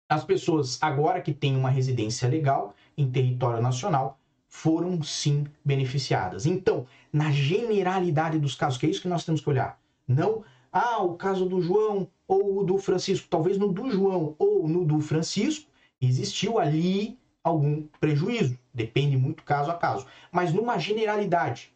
as 0.08 0.24
pessoas 0.24 0.78
agora 0.80 1.20
que 1.20 1.32
têm 1.32 1.56
uma 1.56 1.70
residência 1.70 2.28
legal 2.28 2.74
em 2.96 3.10
território 3.10 3.60
nacional 3.60 4.18
foram 4.46 5.02
sim 5.02 5.44
beneficiadas. 5.64 6.46
Então, 6.46 6.86
na 7.12 7.32
generalidade 7.32 8.38
dos 8.38 8.54
casos, 8.54 8.78
que 8.78 8.86
é 8.86 8.90
isso 8.90 9.02
que 9.02 9.08
nós 9.08 9.24
temos 9.24 9.40
que 9.40 9.48
olhar, 9.48 9.80
não 10.06 10.44
ah, 10.70 11.02
o 11.02 11.14
caso 11.14 11.48
do 11.48 11.60
João 11.60 12.08
ou 12.26 12.60
o 12.60 12.64
do 12.64 12.78
Francisco, 12.78 13.28
talvez 13.28 13.58
no 13.58 13.72
do 13.72 13.90
João 13.90 14.34
ou 14.38 14.68
no 14.68 14.84
do 14.84 15.00
Francisco, 15.00 15.70
existiu 16.00 16.58
ali 16.58 17.18
algum 17.42 17.82
prejuízo. 18.00 18.58
Depende 18.72 19.16
muito 19.16 19.42
caso 19.42 19.70
a 19.70 19.74
caso. 19.74 20.06
Mas 20.32 20.52
numa 20.52 20.78
generalidade, 20.78 21.72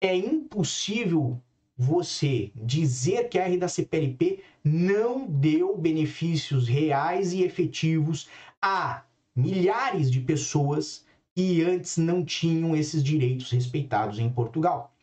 é 0.00 0.14
impossível 0.14 1.40
você 1.76 2.50
dizer 2.54 3.28
que 3.28 3.38
a 3.38 3.46
R 3.48 3.56
da 3.56 3.68
CPLP 3.68 4.42
não 4.62 5.26
deu 5.26 5.76
benefícios 5.76 6.68
reais 6.68 7.32
e 7.32 7.42
efetivos 7.42 8.28
a 8.62 9.04
milhares 9.34 10.10
de 10.10 10.20
pessoas 10.20 11.04
que 11.34 11.62
antes 11.62 11.96
não 11.96 12.24
tinham 12.24 12.76
esses 12.76 13.02
direitos 13.02 13.50
respeitados 13.50 14.20
em 14.20 14.30
Portugal. 14.30 14.94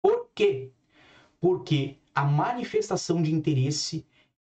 Por 0.00 0.28
quê? 0.34 0.70
Porque 1.38 1.96
a 2.14 2.24
manifestação 2.24 3.22
de 3.22 3.32
interesse, 3.32 4.04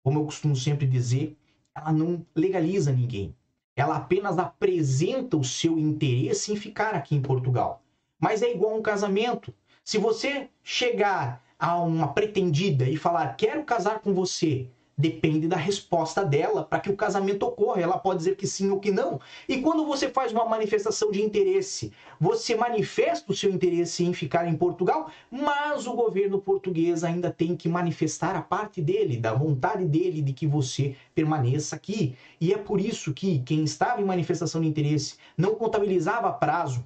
como 0.03 0.19
eu 0.19 0.25
costumo 0.25 0.55
sempre 0.55 0.87
dizer, 0.87 1.37
ela 1.75 1.91
não 1.91 2.25
legaliza 2.35 2.91
ninguém. 2.91 3.35
Ela 3.75 3.97
apenas 3.97 4.37
apresenta 4.37 5.37
o 5.37 5.43
seu 5.43 5.79
interesse 5.79 6.51
em 6.51 6.55
ficar 6.55 6.93
aqui 6.93 7.15
em 7.15 7.21
Portugal. 7.21 7.81
Mas 8.19 8.41
é 8.41 8.51
igual 8.51 8.77
um 8.77 8.81
casamento. 8.81 9.53
Se 9.83 9.97
você 9.97 10.49
chegar 10.63 11.43
a 11.57 11.79
uma 11.79 12.13
pretendida 12.13 12.89
e 12.89 12.97
falar 12.97 13.35
quero 13.35 13.63
casar 13.63 13.99
com 13.99 14.13
você, 14.13 14.69
Depende 15.01 15.47
da 15.47 15.57
resposta 15.57 16.23
dela 16.23 16.63
para 16.63 16.79
que 16.79 16.91
o 16.91 16.95
casamento 16.95 17.41
ocorra. 17.41 17.81
Ela 17.81 17.97
pode 17.97 18.19
dizer 18.19 18.35
que 18.35 18.45
sim 18.45 18.69
ou 18.69 18.79
que 18.79 18.91
não. 18.91 19.19
E 19.49 19.59
quando 19.59 19.83
você 19.83 20.07
faz 20.09 20.31
uma 20.31 20.45
manifestação 20.45 21.09
de 21.09 21.23
interesse, 21.23 21.91
você 22.19 22.53
manifesta 22.53 23.31
o 23.31 23.35
seu 23.35 23.49
interesse 23.49 24.05
em 24.05 24.13
ficar 24.13 24.47
em 24.47 24.55
Portugal, 24.55 25.09
mas 25.31 25.87
o 25.87 25.93
governo 25.93 26.39
português 26.39 27.03
ainda 27.03 27.31
tem 27.31 27.55
que 27.55 27.67
manifestar 27.67 28.35
a 28.35 28.43
parte 28.43 28.79
dele, 28.79 29.17
da 29.17 29.33
vontade 29.33 29.85
dele 29.85 30.21
de 30.21 30.33
que 30.33 30.45
você 30.45 30.95
permaneça 31.15 31.75
aqui. 31.75 32.15
E 32.39 32.53
é 32.53 32.57
por 32.59 32.79
isso 32.79 33.11
que 33.11 33.39
quem 33.39 33.63
estava 33.63 34.01
em 34.01 34.05
manifestação 34.05 34.61
de 34.61 34.67
interesse 34.67 35.15
não 35.35 35.55
contabilizava 35.55 36.31
prazo 36.31 36.85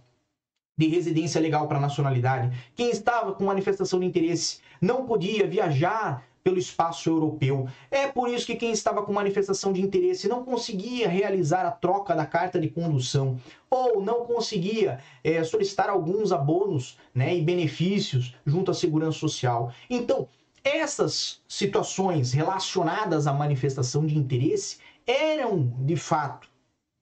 de 0.78 0.88
residência 0.88 1.42
legal 1.42 1.68
para 1.68 1.82
nacionalidade. 1.82 2.56
Quem 2.76 2.90
estava 2.90 3.34
com 3.34 3.44
manifestação 3.44 4.00
de 4.00 4.06
interesse 4.06 4.60
não 4.80 5.06
podia 5.06 5.46
viajar 5.46 6.24
pelo 6.46 6.60
espaço 6.60 7.10
europeu. 7.10 7.68
É 7.90 8.06
por 8.06 8.30
isso 8.30 8.46
que 8.46 8.56
quem 8.56 8.72
estava 8.72 9.02
com 9.02 9.12
manifestação 9.12 9.74
de 9.74 9.82
interesse 9.82 10.28
não 10.28 10.46
conseguia 10.46 11.10
realizar 11.10 11.66
a 11.66 11.72
troca 11.72 12.14
da 12.14 12.24
carta 12.24 12.60
de 12.60 12.70
condução 12.70 13.40
ou 13.68 14.00
não 14.00 14.28
conseguia 14.28 15.00
é, 15.24 15.44
solicitar 15.44 15.90
alguns 15.90 16.32
abonos 16.32 17.00
né, 17.16 17.36
e 17.36 17.42
benefícios 17.42 18.36
junto 18.46 18.70
à 18.70 18.76
segurança 18.76 19.18
social. 19.18 19.74
Então, 19.90 20.30
essas 20.64 21.42
situações 21.48 22.32
relacionadas 22.32 23.26
à 23.26 23.34
manifestação 23.34 24.06
de 24.06 24.16
interesse 24.16 24.78
eram, 25.08 25.74
de 25.80 25.96
fato, 25.96 26.48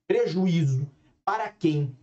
prejuízo 0.07 0.89
para 1.25 1.49
quem 1.49 1.93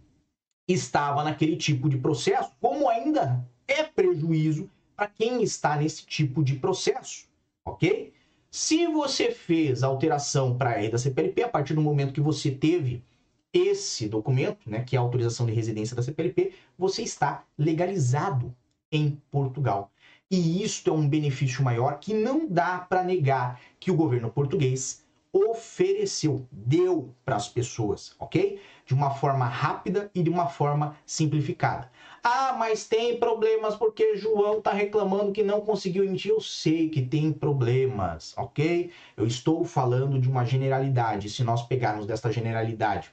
estava 0.68 1.24
naquele 1.24 1.56
tipo 1.56 1.88
de 1.88 1.96
processo, 1.96 2.52
como 2.60 2.86
ainda 2.86 3.42
é 3.66 3.82
prejuízo 3.82 4.68
para 4.94 5.06
quem 5.06 5.42
está 5.42 5.76
nesse 5.76 6.04
tipo 6.04 6.44
de 6.44 6.56
processo 6.56 7.29
ok? 7.64 8.12
Se 8.50 8.86
você 8.88 9.30
fez 9.30 9.82
a 9.82 9.86
alteração 9.86 10.56
para 10.56 10.80
a 10.80 10.88
da 10.88 10.98
CPLP, 10.98 11.42
a 11.42 11.48
partir 11.48 11.74
do 11.74 11.80
momento 11.80 12.12
que 12.12 12.20
você 12.20 12.50
teve 12.50 13.04
esse 13.52 14.08
documento, 14.08 14.68
né, 14.68 14.82
que 14.82 14.96
é 14.96 14.98
a 14.98 15.02
autorização 15.02 15.46
de 15.46 15.52
residência 15.52 15.94
da 15.94 16.02
CPLP, 16.02 16.52
você 16.78 17.02
está 17.02 17.44
legalizado 17.56 18.54
em 18.90 19.20
Portugal. 19.30 19.92
E 20.30 20.62
isto 20.62 20.90
é 20.90 20.92
um 20.92 21.08
benefício 21.08 21.62
maior 21.62 21.98
que 21.98 22.14
não 22.14 22.48
dá 22.48 22.78
para 22.78 23.02
negar 23.02 23.60
que 23.78 23.90
o 23.90 23.96
governo 23.96 24.30
português 24.30 24.99
ofereceu, 25.32 26.46
deu 26.50 27.14
para 27.24 27.36
as 27.36 27.48
pessoas, 27.48 28.14
ok? 28.18 28.60
De 28.84 28.94
uma 28.94 29.10
forma 29.10 29.46
rápida 29.46 30.10
e 30.14 30.22
de 30.22 30.30
uma 30.30 30.48
forma 30.48 30.96
simplificada. 31.06 31.90
Ah, 32.22 32.54
mas 32.58 32.86
tem 32.86 33.18
problemas 33.18 33.76
porque 33.76 34.16
João 34.16 34.58
está 34.58 34.72
reclamando 34.72 35.32
que 35.32 35.42
não 35.42 35.60
conseguiu 35.60 36.04
emitir. 36.04 36.32
Eu 36.32 36.40
sei 36.40 36.88
que 36.88 37.00
tem 37.00 37.32
problemas, 37.32 38.34
ok? 38.36 38.90
Eu 39.16 39.26
estou 39.26 39.64
falando 39.64 40.20
de 40.20 40.28
uma 40.28 40.44
generalidade. 40.44 41.30
Se 41.30 41.44
nós 41.44 41.62
pegarmos 41.62 42.06
desta 42.06 42.30
generalidade, 42.30 43.10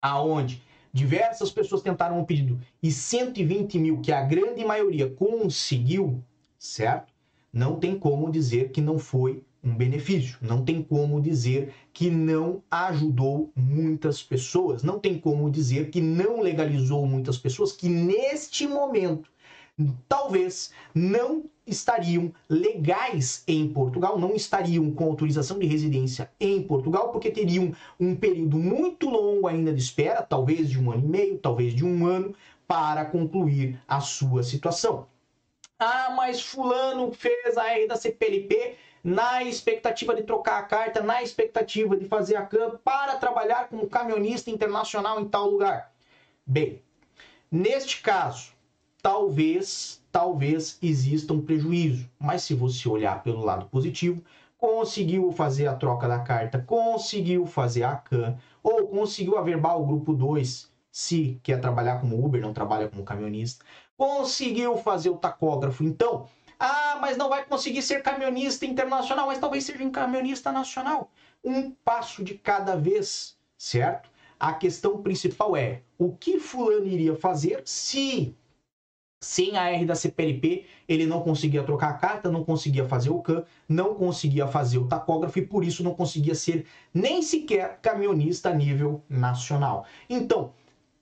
aonde 0.00 0.62
diversas 0.92 1.50
pessoas 1.50 1.82
tentaram 1.82 2.18
o 2.18 2.20
um 2.20 2.24
pedido 2.24 2.60
e 2.82 2.90
120 2.90 3.78
mil, 3.78 4.00
que 4.00 4.12
a 4.12 4.22
grande 4.22 4.64
maioria 4.64 5.08
conseguiu, 5.08 6.22
certo? 6.58 7.12
Não 7.52 7.80
tem 7.80 7.98
como 7.98 8.30
dizer 8.30 8.70
que 8.70 8.80
não 8.80 8.98
foi 8.98 9.42
um 9.62 9.74
benefício. 9.74 10.38
Não 10.40 10.64
tem 10.64 10.82
como 10.82 11.20
dizer 11.20 11.72
que 11.92 12.10
não 12.10 12.62
ajudou 12.70 13.52
muitas 13.54 14.22
pessoas. 14.22 14.82
Não 14.82 14.98
tem 14.98 15.18
como 15.18 15.50
dizer 15.50 15.90
que 15.90 16.00
não 16.00 16.40
legalizou 16.40 17.06
muitas 17.06 17.38
pessoas 17.38 17.72
que 17.72 17.88
neste 17.88 18.66
momento 18.66 19.30
talvez 20.08 20.72
não 20.94 21.44
estariam 21.66 22.32
legais 22.48 23.44
em 23.46 23.68
Portugal, 23.68 24.18
não 24.18 24.34
estariam 24.34 24.90
com 24.90 25.04
autorização 25.04 25.58
de 25.58 25.66
residência 25.66 26.30
em 26.40 26.62
Portugal, 26.62 27.10
porque 27.10 27.30
teriam 27.30 27.72
um 27.98 28.14
período 28.14 28.58
muito 28.58 29.08
longo 29.08 29.46
ainda 29.46 29.72
de 29.72 29.80
espera, 29.80 30.22
talvez 30.22 30.68
de 30.68 30.78
um 30.78 30.90
ano 30.90 31.04
e 31.04 31.08
meio, 31.08 31.38
talvez 31.38 31.74
de 31.74 31.84
um 31.84 32.06
ano, 32.06 32.34
para 32.66 33.04
concluir 33.04 33.80
a 33.86 34.00
sua 34.00 34.42
situação. 34.42 35.06
Ah, 35.78 36.12
mas 36.14 36.42
Fulano 36.42 37.10
fez 37.12 37.56
a 37.56 37.72
R 37.72 37.86
da 37.86 37.96
CPLP 37.96 38.76
na 39.02 39.42
expectativa 39.42 40.14
de 40.14 40.22
trocar 40.22 40.58
a 40.58 40.62
carta, 40.62 41.02
na 41.02 41.22
expectativa 41.22 41.96
de 41.96 42.06
fazer 42.06 42.36
a 42.36 42.46
CAM 42.46 42.78
para 42.84 43.16
trabalhar 43.16 43.68
como 43.68 43.88
camionista 43.88 44.50
internacional 44.50 45.20
em 45.20 45.28
tal 45.28 45.48
lugar. 45.48 45.92
Bem, 46.46 46.82
neste 47.50 48.02
caso, 48.02 48.52
talvez, 49.02 50.02
talvez 50.12 50.78
exista 50.82 51.32
um 51.32 51.40
prejuízo, 51.40 52.08
mas 52.18 52.42
se 52.42 52.54
você 52.54 52.88
olhar 52.88 53.22
pelo 53.22 53.44
lado 53.44 53.66
positivo, 53.66 54.22
conseguiu 54.58 55.32
fazer 55.32 55.66
a 55.66 55.74
troca 55.74 56.06
da 56.06 56.18
carta, 56.18 56.58
conseguiu 56.58 57.46
fazer 57.46 57.84
a 57.84 57.96
CAM, 57.96 58.36
ou 58.62 58.88
conseguiu 58.88 59.38
averbar 59.38 59.80
o 59.80 59.86
grupo 59.86 60.12
2, 60.12 60.70
se 60.92 61.40
quer 61.42 61.60
trabalhar 61.60 62.00
como 62.00 62.22
Uber, 62.22 62.42
não 62.42 62.52
trabalha 62.52 62.88
como 62.88 63.02
camionista, 63.02 63.64
conseguiu 63.96 64.76
fazer 64.76 65.08
o 65.08 65.16
tacógrafo. 65.16 65.84
Então, 65.84 66.26
ah, 66.60 66.98
mas 67.00 67.16
não 67.16 67.30
vai 67.30 67.42
conseguir 67.46 67.80
ser 67.80 68.02
camionista 68.02 68.66
internacional, 68.66 69.26
mas 69.26 69.38
talvez 69.38 69.64
seja 69.64 69.82
um 69.82 69.90
camionista 69.90 70.52
nacional. 70.52 71.10
Um 71.42 71.70
passo 71.70 72.22
de 72.22 72.34
cada 72.34 72.76
vez, 72.76 73.34
certo? 73.56 74.10
A 74.38 74.52
questão 74.52 75.02
principal 75.02 75.56
é 75.56 75.80
o 75.98 76.12
que 76.12 76.38
fulano 76.38 76.86
iria 76.86 77.16
fazer 77.16 77.62
se 77.64 78.36
sem 79.22 79.56
a 79.56 79.70
R 79.70 79.84
da 79.84 79.94
CPLP 79.94 80.66
ele 80.88 81.06
não 81.06 81.22
conseguia 81.22 81.62
trocar 81.62 81.90
a 81.90 81.94
carta, 81.94 82.30
não 82.30 82.44
conseguia 82.44 82.86
fazer 82.86 83.10
o 83.10 83.20
CAN, 83.20 83.44
não 83.68 83.94
conseguia 83.94 84.46
fazer 84.46 84.78
o 84.78 84.88
tacógrafo 84.88 85.38
e 85.38 85.46
por 85.46 85.62
isso 85.62 85.82
não 85.82 85.94
conseguia 85.94 86.34
ser 86.34 86.66
nem 86.92 87.22
sequer 87.22 87.78
camionista 87.80 88.50
a 88.50 88.54
nível 88.54 89.02
nacional. 89.08 89.86
Então, 90.08 90.52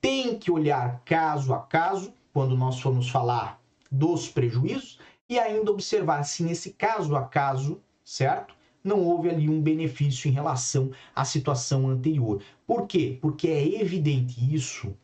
tem 0.01 0.37
que 0.37 0.51
olhar 0.51 1.01
caso 1.05 1.53
a 1.53 1.59
caso 1.59 2.13
quando 2.33 2.57
nós 2.57 2.79
formos 2.79 3.09
falar 3.09 3.59
dos 3.91 4.29
prejuízos 4.29 4.99
e 5.29 5.37
ainda 5.37 5.71
observar 5.71 6.23
se 6.23 6.43
nesse 6.43 6.71
caso 6.71 7.15
a 7.15 7.23
caso, 7.23 7.79
certo? 8.03 8.55
Não 8.83 9.03
houve 9.03 9.29
ali 9.29 9.47
um 9.47 9.61
benefício 9.61 10.27
em 10.27 10.33
relação 10.33 10.91
à 11.15 11.23
situação 11.23 11.87
anterior. 11.87 12.41
Por 12.65 12.87
quê? 12.87 13.19
Porque 13.21 13.47
é 13.47 13.79
evidente 13.79 14.53
isso. 14.53 14.97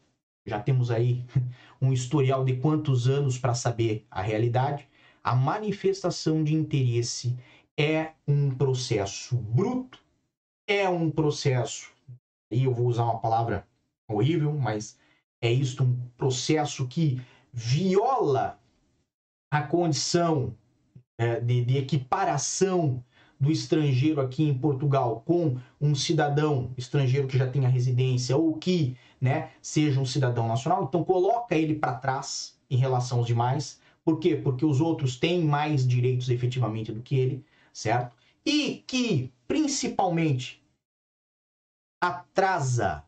Já 0.45 0.59
temos 0.59 0.89
aí 0.89 1.23
um 1.79 1.93
historial 1.93 2.43
de 2.43 2.55
quantos 2.57 3.07
anos 3.07 3.37
para 3.37 3.53
saber 3.53 4.05
a 4.09 4.21
realidade. 4.21 4.87
A 5.23 5.35
manifestação 5.35 6.43
de 6.43 6.55
interesse 6.55 7.35
é 7.77 8.11
um 8.27 8.49
processo 8.49 9.35
bruto, 9.35 9.99
é 10.67 10.87
um 10.89 11.11
processo, 11.11 11.91
e 12.49 12.63
eu 12.63 12.73
vou 12.73 12.87
usar 12.87 13.03
uma 13.03 13.19
palavra 13.19 13.67
horrível, 14.07 14.53
mas 14.53 14.97
é 15.41 15.51
isto 15.51 15.83
um 15.83 15.95
processo 16.17 16.87
que 16.87 17.21
viola 17.51 18.59
a 19.55 19.61
condição 19.63 20.53
é, 21.17 21.39
de, 21.39 21.63
de 21.63 21.77
equiparação 21.77 23.03
do 23.39 23.49
estrangeiro 23.49 24.19
aqui 24.19 24.43
em 24.43 24.57
Portugal 24.57 25.21
com 25.25 25.57
um 25.79 25.95
cidadão 25.95 26.73
estrangeiro 26.77 27.27
que 27.27 27.37
já 27.37 27.49
tenha 27.49 27.69
residência 27.69 28.35
ou 28.35 28.55
que 28.55 28.97
né, 29.19 29.51
seja 29.61 29.99
um 29.99 30.05
cidadão 30.05 30.47
nacional, 30.47 30.83
então 30.83 31.03
coloca 31.03 31.55
ele 31.55 31.75
para 31.75 31.95
trás 31.95 32.59
em 32.69 32.75
relação 32.75 33.19
aos 33.19 33.27
demais. 33.27 33.79
Por 34.03 34.19
quê? 34.19 34.35
Porque 34.35 34.65
os 34.65 34.81
outros 34.81 35.17
têm 35.17 35.43
mais 35.43 35.87
direitos 35.87 36.29
efetivamente 36.29 36.91
do 36.91 37.01
que 37.01 37.15
ele, 37.15 37.45
certo? 37.71 38.15
E 38.45 38.83
que, 38.85 39.33
principalmente, 39.47 40.61
atrasa 42.01 43.03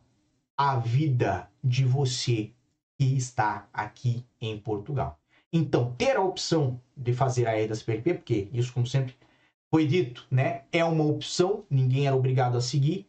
a 0.57 0.77
vida 0.77 1.51
de 1.63 1.83
você 1.83 2.51
que 2.97 3.15
está 3.15 3.67
aqui 3.71 4.25
em 4.41 4.57
Portugal. 4.57 5.19
Então, 5.57 5.91
ter 5.97 6.15
a 6.15 6.21
opção 6.21 6.79
de 6.95 7.11
fazer 7.13 7.47
a 7.47 7.59
E 7.59 7.67
das 7.67 7.81
PRP, 7.81 8.13
porque 8.13 8.47
isso, 8.53 8.71
como 8.71 8.85
sempre 8.85 9.15
foi 9.71 9.87
dito, 9.87 10.27
né, 10.29 10.61
é 10.71 10.85
uma 10.85 11.03
opção, 11.03 11.63
ninguém 11.67 12.05
era 12.05 12.15
obrigado 12.15 12.55
a 12.55 12.61
seguir, 12.61 13.07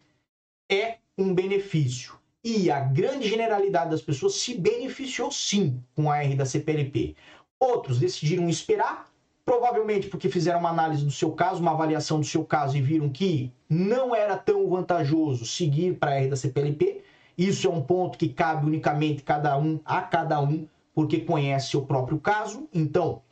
é 0.71 0.97
um 1.19 1.35
benefício. 1.35 2.15
E 2.43 2.71
a 2.71 2.81
grande 2.81 3.29
generalidade 3.29 3.91
das 3.91 4.01
pessoas 4.01 4.37
se 4.37 4.55
beneficiou 4.55 5.31
sim 5.31 5.83
com 5.95 6.11
a 6.11 6.25
R 6.25 6.35
da 6.35 6.47
CPLP. 6.47 7.15
Outros 7.61 7.99
decidiram 7.99 8.49
esperar, 8.49 9.13
provavelmente 9.45 10.09
porque 10.09 10.31
fizeram 10.31 10.61
uma 10.61 10.71
análise 10.71 11.05
do 11.05 11.11
seu 11.11 11.33
caso, 11.33 11.61
uma 11.61 11.73
avaliação 11.73 12.19
do 12.19 12.27
seu 12.27 12.47
caso 12.47 12.79
e 12.79 12.81
viram 12.81 13.11
que 13.11 13.53
não 13.69 14.17
era 14.17 14.39
tão 14.39 14.67
vantajoso 14.71 15.45
seguir 15.45 15.99
para 15.99 16.13
a 16.13 16.15
R 16.15 16.29
da 16.29 16.37
CPLP. 16.37 17.03
Isso 17.37 17.67
é 17.67 17.71
um 17.71 17.83
ponto 17.83 18.17
que 18.17 18.31
cabe 18.31 18.65
unicamente 18.65 19.23
cada 19.23 19.59
um 19.59 19.79
a 19.85 20.01
cada 20.01 20.41
um 20.41 20.67
porque 20.99 21.21
conhece 21.21 21.77
o 21.77 21.87
próprio 21.87 22.19
caso. 22.19 22.69
Então, 22.75 23.23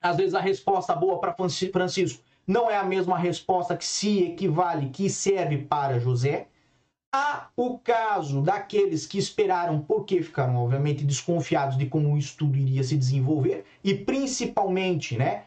às 0.00 0.16
vezes 0.16 0.34
a 0.34 0.40
resposta 0.40 0.96
boa 0.96 1.20
para 1.20 1.34
Francisco 1.34 2.24
não 2.46 2.70
é 2.70 2.78
a 2.78 2.82
mesma 2.82 3.18
resposta 3.18 3.76
que 3.76 3.84
se 3.84 4.22
equivale, 4.22 4.88
que 4.88 5.10
serve 5.10 5.58
para 5.58 6.00
José. 6.00 6.48
Há 7.14 7.48
o 7.54 7.78
caso 7.78 8.40
daqueles 8.40 9.04
que 9.04 9.18
esperaram 9.18 9.80
porque 9.82 10.22
ficaram, 10.22 10.56
obviamente, 10.56 11.04
desconfiados 11.04 11.76
de 11.76 11.84
como 11.84 12.14
o 12.14 12.16
estudo 12.16 12.56
iria 12.56 12.82
se 12.82 12.96
desenvolver 12.96 13.66
e, 13.84 13.94
principalmente, 13.94 15.14
né, 15.14 15.44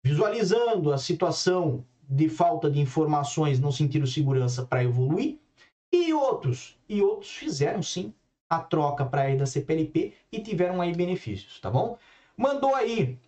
visualizando 0.00 0.92
a 0.92 0.96
situação 0.96 1.84
de 2.08 2.28
falta 2.28 2.70
de 2.70 2.78
informações, 2.78 3.58
não 3.58 3.72
sentiram 3.72 4.06
segurança 4.06 4.64
para 4.64 4.84
evoluir. 4.84 5.40
E 5.92 6.12
outros, 6.12 6.78
e 6.88 7.02
outros 7.02 7.32
fizeram 7.32 7.82
sim 7.82 8.14
a 8.56 8.60
troca 8.60 9.04
para 9.04 9.30
ir 9.30 9.38
da 9.38 9.46
CPLP 9.46 10.12
e 10.32 10.40
tiveram 10.40 10.80
aí 10.80 10.94
benefícios, 10.94 11.60
tá 11.60 11.70
bom? 11.70 11.98
Mandou 12.36 12.74
aí 12.74 13.18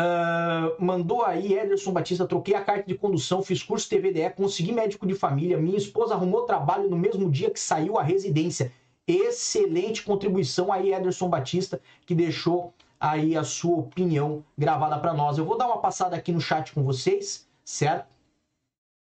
Uh, 0.00 0.82
mandou 0.82 1.22
aí 1.24 1.52
Ederson 1.52 1.92
Batista, 1.92 2.26
troquei 2.26 2.54
a 2.54 2.64
carta 2.64 2.84
de 2.86 2.94
condução, 2.94 3.42
fiz 3.42 3.62
curso 3.62 3.88
TVDE, 3.88 4.30
consegui 4.30 4.72
médico 4.72 5.06
de 5.06 5.14
família, 5.14 5.58
minha 5.58 5.76
esposa 5.76 6.14
arrumou 6.14 6.46
trabalho 6.46 6.88
no 6.88 6.96
mesmo 6.96 7.30
dia 7.30 7.50
que 7.50 7.60
saiu 7.60 7.98
a 7.98 8.02
residência. 8.02 8.72
Excelente 9.06 10.02
contribuição 10.02 10.72
aí, 10.72 10.94
Ederson 10.94 11.28
Batista, 11.28 11.82
que 12.06 12.14
deixou 12.14 12.72
aí 12.98 13.36
a 13.36 13.44
sua 13.44 13.78
opinião 13.78 14.44
gravada 14.56 14.98
para 14.98 15.12
nós. 15.12 15.36
Eu 15.36 15.44
vou 15.44 15.58
dar 15.58 15.66
uma 15.66 15.78
passada 15.78 16.16
aqui 16.16 16.32
no 16.32 16.40
chat 16.40 16.72
com 16.72 16.82
vocês, 16.82 17.46
certo? 17.64 18.08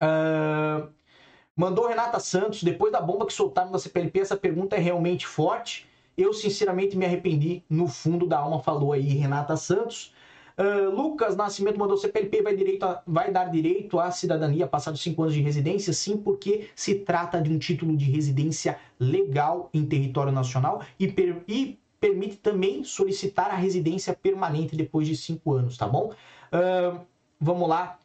Uh, 0.01 0.89
Mandou 1.59 1.87
Renata 1.87 2.21
Santos, 2.21 2.63
depois 2.63 2.89
da 2.89 3.01
bomba 3.01 3.25
que 3.25 3.33
soltaram 3.33 3.69
da 3.69 3.77
CPLP, 3.77 4.21
essa 4.21 4.37
pergunta 4.37 4.77
é 4.77 4.79
realmente 4.79 5.27
forte. 5.27 5.85
Eu, 6.17 6.31
sinceramente, 6.31 6.95
me 6.95 7.05
arrependi. 7.05 7.65
No 7.69 7.85
fundo 7.85 8.25
da 8.25 8.37
alma, 8.37 8.61
falou 8.61 8.93
aí 8.93 9.09
Renata 9.15 9.57
Santos. 9.57 10.13
Uh, 10.57 10.89
Lucas 10.89 11.35
Nascimento 11.35 11.77
mandou 11.77 11.97
CPLP 11.97 12.41
vai, 12.41 12.55
direito 12.55 12.83
a, 12.83 13.03
vai 13.05 13.29
dar 13.29 13.51
direito 13.51 13.99
à 13.99 14.09
cidadania 14.09 14.67
passados 14.67 15.01
cinco 15.01 15.21
anos 15.23 15.33
de 15.33 15.41
residência? 15.41 15.91
Sim, 15.91 16.15
porque 16.15 16.69
se 16.73 16.95
trata 16.95 17.41
de 17.41 17.51
um 17.51 17.59
título 17.59 17.97
de 17.97 18.09
residência 18.09 18.79
legal 18.97 19.69
em 19.73 19.85
território 19.85 20.31
nacional 20.31 20.81
e, 20.97 21.09
per, 21.09 21.43
e 21.45 21.77
permite 21.99 22.37
também 22.37 22.85
solicitar 22.85 23.51
a 23.51 23.55
residência 23.55 24.13
permanente 24.13 24.77
depois 24.77 25.05
de 25.05 25.17
cinco 25.17 25.51
anos, 25.51 25.75
tá 25.75 25.85
bom? 25.85 26.13
Uh, 26.53 27.01
vamos 27.37 27.67
lá. 27.67 27.99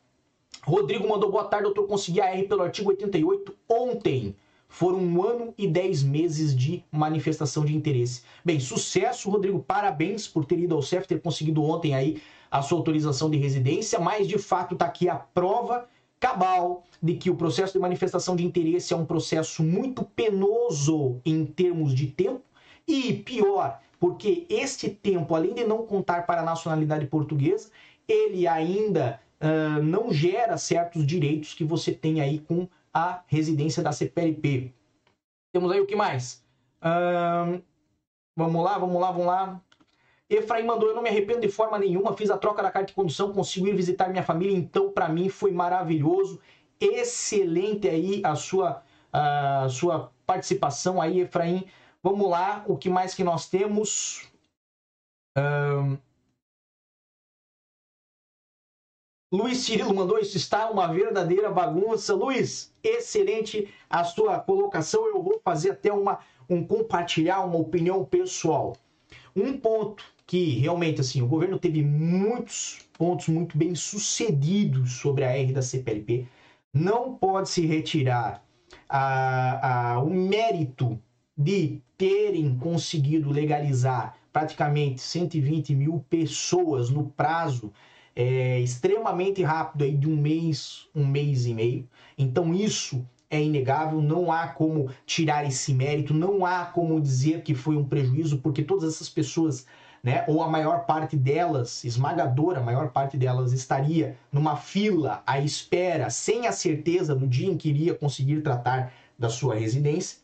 Rodrigo 0.67 1.07
mandou 1.07 1.31
boa 1.31 1.45
tarde, 1.45 1.65
doutor. 1.65 1.87
Consegui 1.87 2.21
a 2.21 2.27
R 2.35 2.49
pelo 2.49 2.63
artigo 2.63 2.89
88 2.89 3.55
ontem. 3.69 4.35
foram 4.67 4.99
um 4.99 5.23
ano 5.23 5.55
e 5.57 5.69
dez 5.69 6.03
meses 6.03 6.57
de 6.57 6.83
manifestação 6.91 7.65
de 7.65 7.77
interesse. 7.77 8.23
Bem, 8.45 8.59
sucesso, 8.59 9.31
Rodrigo, 9.31 9.61
parabéns 9.63 10.27
por 10.27 10.45
ter 10.45 10.59
ido 10.59 10.75
ao 10.75 10.83
CEF, 10.83 11.07
ter 11.07 11.21
conseguido 11.21 11.63
ontem 11.63 11.95
aí 11.95 12.21
a 12.51 12.61
sua 12.61 12.79
autorização 12.79 13.31
de 13.31 13.37
residência, 13.37 14.01
mas 14.01 14.27
de 14.27 14.37
fato 14.37 14.75
está 14.75 14.87
aqui 14.87 15.09
a 15.09 15.15
prova 15.15 15.89
cabal 16.19 16.83
de 17.01 17.15
que 17.15 17.31
o 17.31 17.37
processo 17.37 17.75
de 17.75 17.79
manifestação 17.79 18.35
de 18.35 18.45
interesse 18.45 18.93
é 18.93 18.97
um 18.97 19.05
processo 19.05 19.63
muito 19.63 20.03
penoso 20.03 21.21
em 21.25 21.45
termos 21.45 21.95
de 21.95 22.09
tempo 22.09 22.43
e 22.89 23.13
pior, 23.13 23.79
porque 24.01 24.47
este 24.49 24.89
tempo, 24.89 25.35
além 25.35 25.55
de 25.55 25.65
não 25.65 25.87
contar 25.87 26.27
para 26.27 26.41
a 26.41 26.45
nacionalidade 26.45 27.07
portuguesa, 27.07 27.71
ele 28.09 28.47
ainda 28.47 29.21
uh, 29.45 29.83
não 29.83 30.13
gera 30.13 30.57
certos 30.57 31.07
direitos 31.07 31.53
que 31.53 31.65
você 31.65 31.93
tem 31.93 32.21
aí 32.21 32.39
com 32.39 32.67
a 32.93 33.23
residência 33.27 33.83
da 33.83 33.93
CPLP. 33.93 34.73
Temos 35.53 35.71
aí 35.71 35.81
o 35.81 35.87
que 35.87 35.95
mais? 35.95 36.43
Uh, 36.81 37.63
vamos 38.37 38.65
lá, 38.65 38.79
vamos 38.79 39.01
lá, 39.01 39.11
vamos 39.11 39.27
lá. 39.27 39.61
Efraim 40.29 40.65
mandou, 40.65 40.89
eu 40.89 40.95
não 40.95 41.03
me 41.03 41.11
arrependo 41.11 41.41
de 41.41 41.49
forma 41.49 41.79
nenhuma, 41.79 42.17
fiz 42.17 42.31
a 42.31 42.39
troca 42.39 42.63
da 42.63 42.71
carta 42.71 42.89
de 42.89 42.95
condução, 42.95 43.33
consegui 43.33 43.69
ir 43.69 43.77
visitar 43.77 44.09
minha 44.09 44.23
família, 44.23 44.57
então 44.57 44.91
para 44.91 45.09
mim 45.09 45.29
foi 45.29 45.53
maravilhoso. 45.53 46.41
Excelente 46.81 47.89
aí 47.89 48.23
a 48.25 48.35
sua, 48.35 48.83
a 49.13 49.69
sua 49.69 50.11
participação 50.27 51.01
aí, 51.01 51.21
Efraim. 51.21 51.67
Vamos 52.03 52.29
lá, 52.29 52.65
o 52.67 52.77
que 52.77 52.89
mais 52.89 53.15
que 53.15 53.23
nós 53.23 53.49
temos? 53.49 54.29
Um... 55.37 55.99
Luiz 59.35 59.59
Cirilo 59.59 59.93
mandou 59.93 60.21
isso 60.21 60.37
está 60.37 60.71
uma 60.71 60.87
verdadeira 60.87 61.51
bagunça. 61.51 62.15
Luiz, 62.15 62.73
excelente 62.85 63.69
a 63.91 64.05
sua 64.05 64.39
colocação. 64.39 65.09
Eu 65.09 65.21
vou 65.21 65.41
fazer 65.43 65.73
até 65.73 65.93
uma 65.93 66.21
um 66.49 66.65
compartilhar 66.65 67.41
uma 67.41 67.59
opinião 67.59 68.05
pessoal. 68.05 68.77
Um 69.35 69.59
ponto 69.59 70.05
que 70.25 70.61
realmente 70.61 71.01
assim 71.01 71.21
o 71.21 71.27
governo 71.27 71.59
teve 71.59 71.83
muitos 71.83 72.87
pontos 72.97 73.27
muito 73.27 73.59
bem 73.59 73.75
sucedidos 73.75 74.93
sobre 74.93 75.25
a 75.25 75.37
R 75.37 75.53
da 75.53 75.63
CPLP. 75.63 76.29
Não 76.73 77.15
pode 77.15 77.49
se 77.49 77.67
retirar 77.67 78.41
a, 78.89 79.95
a, 79.95 79.99
o 80.01 80.11
mérito 80.11 80.97
de 81.37 81.83
terem 81.99 82.57
conseguido 82.57 83.33
legalizar 83.33 84.17
praticamente 84.33 85.01
120 85.01 85.75
mil 85.75 86.05
pessoas 86.09 86.89
no 86.89 87.07
prazo 87.11 87.73
é, 88.15 88.61
extremamente 88.61 89.43
rápido 89.43 89.85
aí 89.85 89.97
de 89.97 90.09
um 90.09 90.17
mês, 90.17 90.89
um 90.95 91.07
mês 91.07 91.47
e 91.47 91.55
meio. 91.55 91.89
Então 92.17 92.55
isso 92.55 93.07
é 93.29 93.43
inegável, 93.43 94.01
não 94.01 94.31
há 94.31 94.49
como 94.49 94.91
tirar 95.05 95.45
esse 95.45 95.75
mérito, 95.75 96.15
não 96.15 96.47
há 96.47 96.65
como 96.65 97.01
dizer 97.01 97.43
que 97.43 97.55
foi 97.55 97.77
um 97.77 97.85
prejuízo, 97.85 98.39
porque 98.39 98.63
todas 98.63 98.95
essas 98.95 99.09
pessoas, 99.09 99.67
né, 100.03 100.25
ou 100.29 100.43
a 100.43 100.49
maior 100.49 100.87
parte 100.87 101.17
delas, 101.17 101.83
esmagadora, 101.83 102.61
a 102.61 102.63
maior 102.63 102.91
parte 102.91 103.17
delas 103.17 103.53
estaria 103.53 104.17
numa 104.31 104.57
fila 104.57 105.23
à 105.27 105.41
espera, 105.41 106.11
sem 106.11 106.47
a 106.47 106.53
certeza 106.53 107.15
do 107.15 107.27
dia 107.27 107.49
em 107.49 107.57
que 107.57 107.69
iria 107.69 107.95
conseguir 107.95 108.41
tratar 108.43 108.93
da 109.19 109.29
sua 109.29 109.55
residência. 109.57 110.19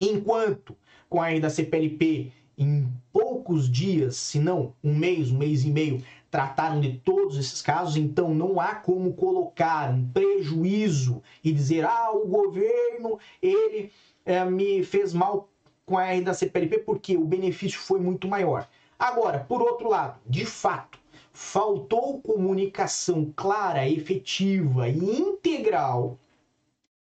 Enquanto 0.00 0.76
com 1.08 1.20
a 1.20 1.38
da 1.38 1.50
CPLP, 1.50 2.32
em 2.56 2.88
poucos 3.12 3.70
dias, 3.70 4.16
se 4.16 4.38
não 4.38 4.74
um 4.82 4.94
mês, 4.94 5.30
um 5.30 5.38
mês 5.38 5.64
e 5.64 5.70
meio, 5.70 6.02
trataram 6.32 6.80
de 6.80 6.94
todos 6.94 7.36
esses 7.36 7.60
casos, 7.60 7.94
então 7.98 8.34
não 8.34 8.58
há 8.58 8.74
como 8.74 9.12
colocar 9.12 9.90
um 9.90 10.08
prejuízo 10.08 11.22
e 11.44 11.52
dizer, 11.52 11.84
ah, 11.84 12.10
o 12.10 12.26
governo, 12.26 13.18
ele 13.42 13.92
é, 14.24 14.42
me 14.42 14.82
fez 14.82 15.12
mal 15.12 15.50
com 15.84 15.98
a 15.98 16.06
R 16.06 16.22
da 16.22 16.32
CPLP 16.32 16.78
porque 16.78 17.18
o 17.18 17.24
benefício 17.26 17.78
foi 17.78 18.00
muito 18.00 18.26
maior. 18.26 18.66
Agora, 18.98 19.40
por 19.40 19.60
outro 19.60 19.90
lado, 19.90 20.18
de 20.26 20.46
fato, 20.46 20.98
faltou 21.34 22.22
comunicação 22.22 23.30
clara, 23.36 23.86
efetiva 23.86 24.88
e 24.88 24.98
integral 24.98 26.18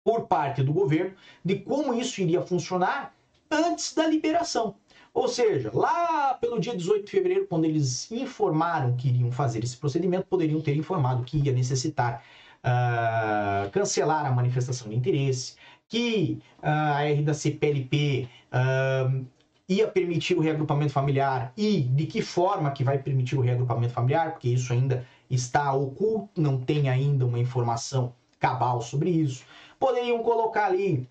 por 0.03 0.27
parte 0.27 0.61
do 0.61 0.73
governo 0.73 1.15
de 1.45 1.55
como 1.55 1.93
isso 1.93 2.19
iria 2.19 2.41
funcionar 2.41 3.15
antes 3.49 3.93
da 3.93 4.05
liberação. 4.05 4.75
Ou 5.13 5.27
seja, 5.27 5.71
lá 5.73 6.33
pelo 6.35 6.59
dia 6.59 6.75
18 6.75 7.05
de 7.05 7.11
fevereiro, 7.11 7.47
quando 7.47 7.65
eles 7.65 8.09
informaram 8.11 8.95
que 8.95 9.09
iriam 9.09 9.31
fazer 9.31 9.63
esse 9.63 9.75
procedimento, 9.75 10.25
poderiam 10.27 10.61
ter 10.61 10.75
informado 10.75 11.23
que 11.23 11.37
ia 11.37 11.51
necessitar 11.51 12.23
uh, 12.61 13.69
cancelar 13.71 14.25
a 14.25 14.31
manifestação 14.31 14.89
de 14.89 14.95
interesse, 14.95 15.55
que 15.87 16.39
uh, 16.59 16.95
a 16.95 17.03
R 17.03 17.21
da 17.23 17.33
CPLP 17.33 18.29
uh, 18.53 19.25
ia 19.67 19.87
permitir 19.87 20.37
o 20.37 20.41
reagrupamento 20.41 20.93
familiar 20.93 21.53
e 21.57 21.81
de 21.81 22.05
que 22.05 22.21
forma 22.21 22.71
que 22.71 22.83
vai 22.83 22.97
permitir 22.97 23.37
o 23.37 23.41
reagrupamento 23.41 23.93
familiar, 23.93 24.31
porque 24.31 24.49
isso 24.49 24.71
ainda 24.71 25.05
está 25.29 25.73
oculto, 25.73 26.41
não 26.41 26.59
tem 26.59 26.89
ainda 26.89 27.25
uma 27.25 27.39
informação 27.39 28.13
cabal 28.39 28.81
sobre 28.81 29.09
isso. 29.09 29.43
Poderiam 29.79 30.21
colocar 30.23 30.65
ali 30.65 31.07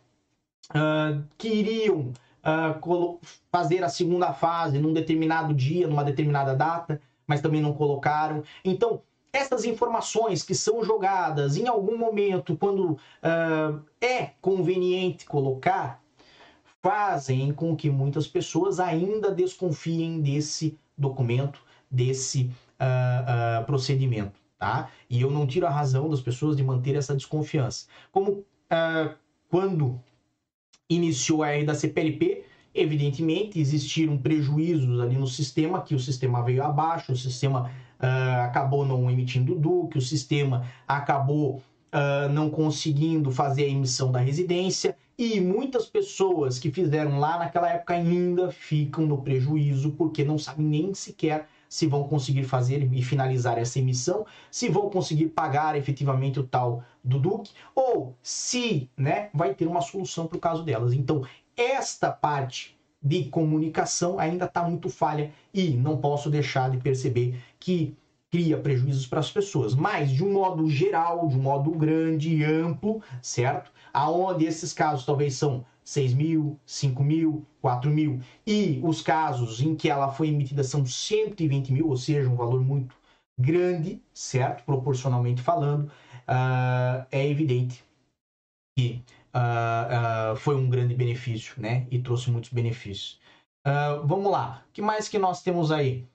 que 1.36 1.48
iriam 1.48 2.12
uh, 2.44 3.20
fazer 3.50 3.82
a 3.84 3.88
segunda 3.88 4.32
fase 4.32 4.78
num 4.78 4.92
determinado 4.92 5.54
dia, 5.54 5.86
numa 5.86 6.04
determinada 6.04 6.54
data, 6.54 7.00
mas 7.26 7.40
também 7.40 7.60
não 7.60 7.72
colocaram. 7.72 8.42
Então, 8.64 9.02
essas 9.32 9.64
informações 9.64 10.42
que 10.42 10.54
são 10.54 10.82
jogadas 10.82 11.56
em 11.56 11.68
algum 11.68 11.96
momento, 11.96 12.56
quando 12.56 12.92
uh, 12.92 13.82
é 14.00 14.30
conveniente 14.40 15.24
colocar, 15.24 16.02
fazem 16.82 17.52
com 17.52 17.76
que 17.76 17.90
muitas 17.90 18.26
pessoas 18.26 18.80
ainda 18.80 19.30
desconfiem 19.30 20.20
desse 20.20 20.78
documento, 20.96 21.60
desse 21.90 22.50
uh, 22.80 23.62
uh, 23.62 23.64
procedimento, 23.66 24.40
tá? 24.58 24.90
E 25.08 25.20
eu 25.20 25.30
não 25.30 25.46
tiro 25.46 25.66
a 25.66 25.70
razão 25.70 26.08
das 26.08 26.20
pessoas 26.20 26.56
de 26.56 26.62
manter 26.62 26.96
essa 26.96 27.14
desconfiança. 27.14 27.86
Como 28.10 28.44
quando 29.48 30.00
iniciou 30.90 31.42
a 31.42 31.50
R 31.50 31.64
da 31.64 31.74
CPLP, 31.74 32.42
evidentemente 32.74 33.58
existiram 33.58 34.18
prejuízos 34.18 35.00
ali 35.00 35.16
no 35.16 35.26
sistema, 35.26 35.80
que 35.80 35.94
o 35.94 36.00
sistema 36.00 36.42
veio 36.42 36.62
abaixo, 36.62 37.12
o 37.12 37.16
sistema 37.16 37.70
uh, 38.00 38.42
acabou 38.42 38.84
não 38.84 39.10
emitindo 39.10 39.54
DUC, 39.54 39.96
o 39.96 40.00
sistema 40.00 40.66
acabou 40.86 41.62
uh, 41.92 42.28
não 42.32 42.50
conseguindo 42.50 43.30
fazer 43.30 43.64
a 43.64 43.68
emissão 43.68 44.10
da 44.10 44.20
residência, 44.20 44.96
e 45.16 45.40
muitas 45.40 45.86
pessoas 45.86 46.58
que 46.58 46.70
fizeram 46.70 47.18
lá 47.18 47.38
naquela 47.38 47.68
época 47.68 47.94
ainda 47.94 48.50
ficam 48.50 49.06
no 49.06 49.20
prejuízo, 49.20 49.90
porque 49.92 50.24
não 50.24 50.38
sabem 50.38 50.66
nem 50.66 50.94
sequer 50.94 51.46
se 51.70 51.86
vão 51.86 52.02
conseguir 52.02 52.42
fazer 52.42 52.92
e 52.92 53.00
finalizar 53.00 53.56
essa 53.56 53.78
emissão, 53.78 54.26
se 54.50 54.68
vão 54.68 54.90
conseguir 54.90 55.28
pagar 55.28 55.76
efetivamente 55.76 56.40
o 56.40 56.46
tal 56.46 56.82
do 57.02 57.18
Duque, 57.18 57.52
ou 57.72 58.16
se 58.20 58.90
né, 58.96 59.30
vai 59.32 59.54
ter 59.54 59.68
uma 59.68 59.80
solução 59.80 60.26
para 60.26 60.36
o 60.36 60.40
caso 60.40 60.64
delas. 60.64 60.92
Então, 60.92 61.24
esta 61.56 62.10
parte 62.10 62.76
de 63.00 63.24
comunicação 63.26 64.18
ainda 64.18 64.46
está 64.46 64.64
muito 64.64 64.90
falha 64.90 65.32
e 65.54 65.70
não 65.70 65.96
posso 65.96 66.28
deixar 66.28 66.70
de 66.70 66.78
perceber 66.78 67.40
que 67.58 67.96
cria 68.30 68.56
prejuízos 68.56 69.06
para 69.06 69.20
as 69.20 69.30
pessoas, 69.30 69.74
mas 69.74 70.10
de 70.10 70.24
um 70.24 70.32
modo 70.32 70.68
geral, 70.70 71.26
de 71.26 71.36
um 71.36 71.42
modo 71.42 71.70
grande 71.72 72.34
e 72.34 72.44
amplo, 72.44 73.02
certo? 73.20 73.72
Aonde 73.92 74.44
esses 74.44 74.72
casos 74.72 75.04
talvez 75.04 75.34
são 75.34 75.64
6 75.84 76.14
mil, 76.14 76.58
5 76.64 77.02
mil, 77.02 77.44
4 77.60 77.90
mil. 77.90 78.20
E 78.46 78.80
os 78.84 79.02
casos 79.02 79.60
em 79.60 79.74
que 79.74 79.90
ela 79.90 80.12
foi 80.12 80.28
emitida 80.28 80.62
são 80.62 80.86
120 80.86 81.72
mil, 81.72 81.88
ou 81.88 81.96
seja, 81.96 82.28
um 82.28 82.36
valor 82.36 82.60
muito 82.60 82.94
grande, 83.38 84.00
certo? 84.14 84.64
Proporcionalmente 84.64 85.42
falando, 85.42 85.90
uh, 86.28 87.04
é 87.10 87.26
evidente 87.28 87.82
que 88.78 89.02
uh, 89.34 90.34
uh, 90.34 90.36
foi 90.36 90.54
um 90.54 90.68
grande 90.70 90.94
benefício, 90.94 91.60
né? 91.60 91.86
E 91.90 91.98
trouxe 91.98 92.30
muitos 92.30 92.52
benefícios. 92.52 93.18
vamos 94.04 94.30
lá, 94.30 94.64
o 94.68 94.72
que 94.72 94.82
mais 94.82 95.08
que 95.08 95.18
nós 95.18 95.42
temos 95.42 95.72
aí? 95.72 96.06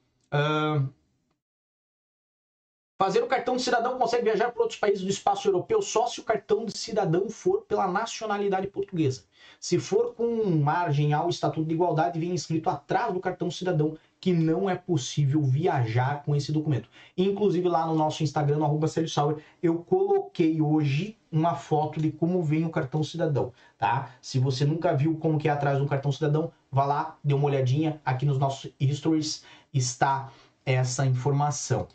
Fazer 2.98 3.22
o 3.22 3.28
cartão 3.28 3.58
de 3.58 3.62
cidadão 3.62 3.98
consegue 3.98 4.24
viajar 4.24 4.54
para 4.54 4.62
outros 4.62 4.80
países 4.80 5.04
do 5.04 5.10
espaço 5.10 5.50
europeu 5.50 5.82
só 5.82 6.08
se 6.08 6.22
o 6.22 6.24
cartão 6.24 6.64
de 6.64 6.78
cidadão 6.78 7.30
for 7.30 7.66
pela 7.68 7.90
nacionalidade 7.90 8.68
portuguesa. 8.68 9.26
Se 9.60 9.78
for 9.78 10.14
com 10.14 10.46
margem 10.46 11.12
ao 11.12 11.28
Estatuto 11.28 11.68
de 11.68 11.74
Igualdade, 11.74 12.18
vem 12.18 12.34
escrito 12.34 12.70
atrás 12.70 13.14
do 13.14 13.20
cartão 13.20 13.52
cidadão 13.52 13.98
que 14.18 14.32
não 14.32 14.70
é 14.70 14.76
possível 14.76 15.42
viajar 15.42 16.24
com 16.24 16.34
esse 16.38 16.54
documento. 16.54 16.90
Inclusive 17.18 17.68
lá 17.68 17.86
no 17.86 17.96
nosso 17.96 18.24
Instagram, 18.24 18.60
no 18.60 18.88
Sauer, 19.10 19.44
eu 19.62 19.80
coloquei 19.80 20.62
hoje 20.62 21.18
uma 21.30 21.54
foto 21.54 22.00
de 22.00 22.14
como 22.14 22.42
vem 22.42 22.64
o 22.64 22.70
cartão 22.70 23.04
cidadão, 23.04 23.52
tá? 23.78 24.16
Se 24.22 24.40
você 24.40 24.64
nunca 24.64 24.96
viu 24.96 25.18
como 25.18 25.38
que 25.38 25.50
é 25.50 25.52
atrás 25.52 25.78
do 25.78 25.86
cartão 25.86 26.14
cidadão, 26.14 26.50
vá 26.72 26.86
lá, 26.86 27.18
dê 27.22 27.34
uma 27.34 27.46
olhadinha. 27.46 28.00
Aqui 28.06 28.26
nos 28.26 28.40
nossos 28.40 28.72
stories 28.82 29.44
está 29.74 30.32
essa 30.66 31.06
informação. 31.06 31.88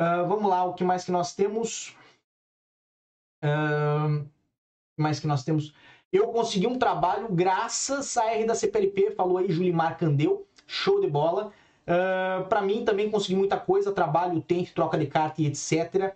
Uh, 0.00 0.26
vamos 0.26 0.48
lá, 0.48 0.64
o 0.64 0.72
que 0.72 0.82
mais 0.82 1.04
que 1.04 1.12
nós 1.12 1.34
temos? 1.34 1.94
Uh, 3.44 4.22
o 4.22 4.24
que 4.96 5.02
mais 5.02 5.20
que 5.20 5.26
nós 5.26 5.44
temos? 5.44 5.74
Eu 6.10 6.28
consegui 6.28 6.66
um 6.66 6.78
trabalho 6.78 7.28
graças 7.30 8.16
à 8.16 8.32
R 8.32 8.46
da 8.46 8.54
CPLP, 8.54 9.10
falou 9.10 9.36
aí 9.36 9.52
Julimar 9.52 9.98
Candeu, 9.98 10.46
show 10.66 11.02
de 11.02 11.06
bola. 11.06 11.52
Uh, 11.86 12.48
para 12.48 12.62
mim 12.62 12.82
também 12.82 13.10
consegui 13.10 13.36
muita 13.36 13.58
coisa, 13.58 13.92
trabalho, 13.92 14.40
tempo, 14.40 14.70
troca 14.74 14.96
de 14.96 15.06
carta 15.06 15.42
e 15.42 15.46
etc. 15.46 16.14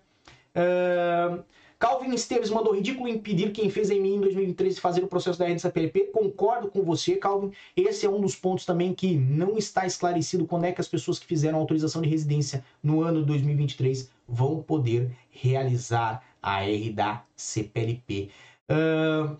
Uh, 0.56 1.44
Calvin 1.84 2.14
Esteves 2.14 2.48
mandou 2.48 2.74
ridículo 2.74 3.06
impedir 3.06 3.52
quem 3.52 3.68
fez 3.68 3.90
em 3.90 4.00
mim 4.00 4.14
em 4.14 4.20
2013 4.22 4.80
fazer 4.80 5.04
o 5.04 5.06
processo 5.06 5.38
da 5.38 5.44
RDCPLP. 5.44 6.06
Concordo 6.06 6.68
com 6.68 6.82
você, 6.82 7.16
Calvin. 7.16 7.52
Esse 7.76 8.06
é 8.06 8.08
um 8.08 8.22
dos 8.22 8.34
pontos 8.34 8.64
também 8.64 8.94
que 8.94 9.18
não 9.18 9.58
está 9.58 9.84
esclarecido 9.84 10.46
quando 10.46 10.64
é 10.64 10.72
que 10.72 10.80
as 10.80 10.88
pessoas 10.88 11.18
que 11.18 11.26
fizeram 11.26 11.58
autorização 11.58 12.00
de 12.00 12.08
residência 12.08 12.64
no 12.82 13.02
ano 13.02 13.20
de 13.20 13.26
2023 13.26 14.10
vão 14.26 14.62
poder 14.62 15.14
realizar 15.30 16.24
a 16.42 16.64
R 16.64 16.90
da 16.90 17.22
CPLP. 17.36 18.30
Uh, 18.70 19.36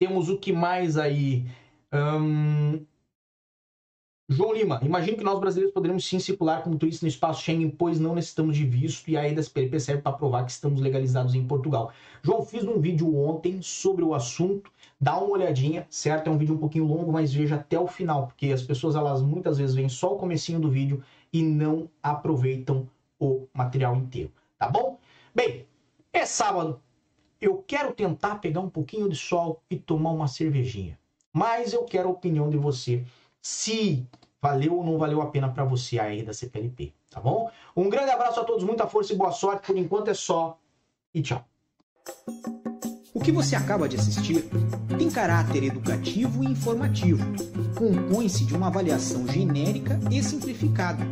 temos 0.00 0.30
o 0.30 0.38
que 0.38 0.54
mais 0.54 0.96
aí? 0.96 1.44
Um, 1.92 2.82
João 4.32 4.54
Lima, 4.54 4.80
imagino 4.82 5.18
que 5.18 5.24
nós 5.24 5.38
brasileiros 5.38 5.74
poderemos 5.74 6.06
sim 6.06 6.18
circular 6.18 6.62
como 6.62 6.78
turistas 6.78 7.02
no 7.02 7.08
espaço 7.08 7.42
Schengen, 7.42 7.68
pois 7.68 8.00
não 8.00 8.14
necessitamos 8.14 8.56
de 8.56 8.64
visto 8.64 9.06
e 9.08 9.16
a 9.16 9.28
EDSPLP 9.28 9.78
serve 9.78 10.00
para 10.00 10.16
provar 10.16 10.46
que 10.46 10.52
estamos 10.52 10.80
legalizados 10.80 11.34
em 11.34 11.46
Portugal. 11.46 11.92
João, 12.22 12.42
fiz 12.42 12.64
um 12.64 12.80
vídeo 12.80 13.14
ontem 13.14 13.60
sobre 13.60 14.02
o 14.02 14.14
assunto, 14.14 14.70
dá 14.98 15.18
uma 15.18 15.32
olhadinha, 15.32 15.86
certo? 15.90 16.28
É 16.28 16.30
um 16.30 16.38
vídeo 16.38 16.54
um 16.54 16.58
pouquinho 16.58 16.86
longo, 16.86 17.12
mas 17.12 17.34
veja 17.34 17.56
até 17.56 17.78
o 17.78 17.86
final, 17.86 18.26
porque 18.26 18.46
as 18.46 18.62
pessoas 18.62 18.96
elas 18.96 19.20
muitas 19.20 19.58
vezes 19.58 19.74
veem 19.74 19.90
só 19.90 20.14
o 20.14 20.18
comecinho 20.18 20.58
do 20.60 20.70
vídeo 20.70 21.02
e 21.30 21.42
não 21.42 21.90
aproveitam 22.02 22.88
o 23.20 23.46
material 23.52 23.94
inteiro, 23.96 24.32
tá 24.58 24.66
bom? 24.66 24.98
Bem, 25.34 25.66
é 26.10 26.24
sábado. 26.24 26.80
Eu 27.38 27.62
quero 27.66 27.92
tentar 27.92 28.36
pegar 28.36 28.60
um 28.60 28.70
pouquinho 28.70 29.10
de 29.10 29.16
sol 29.16 29.60
e 29.68 29.76
tomar 29.76 30.12
uma 30.12 30.28
cervejinha. 30.28 30.98
Mas 31.34 31.72
eu 31.72 31.84
quero 31.84 32.08
a 32.08 32.12
opinião 32.12 32.50
de 32.50 32.58
você 32.58 33.04
se 33.42 34.06
valeu 34.40 34.76
ou 34.76 34.84
não 34.84 34.96
valeu 34.96 35.20
a 35.20 35.26
pena 35.26 35.48
para 35.48 35.64
você 35.64 35.98
aí 35.98 36.22
da 36.22 36.32
CPLP, 36.32 36.94
tá 37.10 37.20
bom? 37.20 37.50
Um 37.76 37.90
grande 37.90 38.10
abraço 38.10 38.40
a 38.40 38.44
todos, 38.44 38.62
muita 38.62 38.86
força 38.86 39.12
e 39.12 39.16
boa 39.16 39.32
sorte. 39.32 39.66
Por 39.66 39.76
enquanto 39.76 40.08
é 40.08 40.14
só 40.14 40.58
e 41.12 41.20
tchau. 41.20 41.44
O 43.12 43.20
que 43.20 43.30
você 43.30 43.54
acaba 43.54 43.88
de 43.88 43.96
assistir 43.96 44.48
tem 44.98 45.10
caráter 45.10 45.64
educativo 45.64 46.42
e 46.42 46.46
informativo. 46.46 47.24
Compõe-se 47.76 48.44
de 48.44 48.54
uma 48.54 48.68
avaliação 48.68 49.26
genérica 49.28 49.98
e 50.10 50.22
simplificada. 50.22 51.04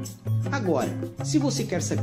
Agora, 0.50 0.90
se 1.24 1.38
você 1.38 1.64
quer 1.64 1.82
saber 1.82 1.98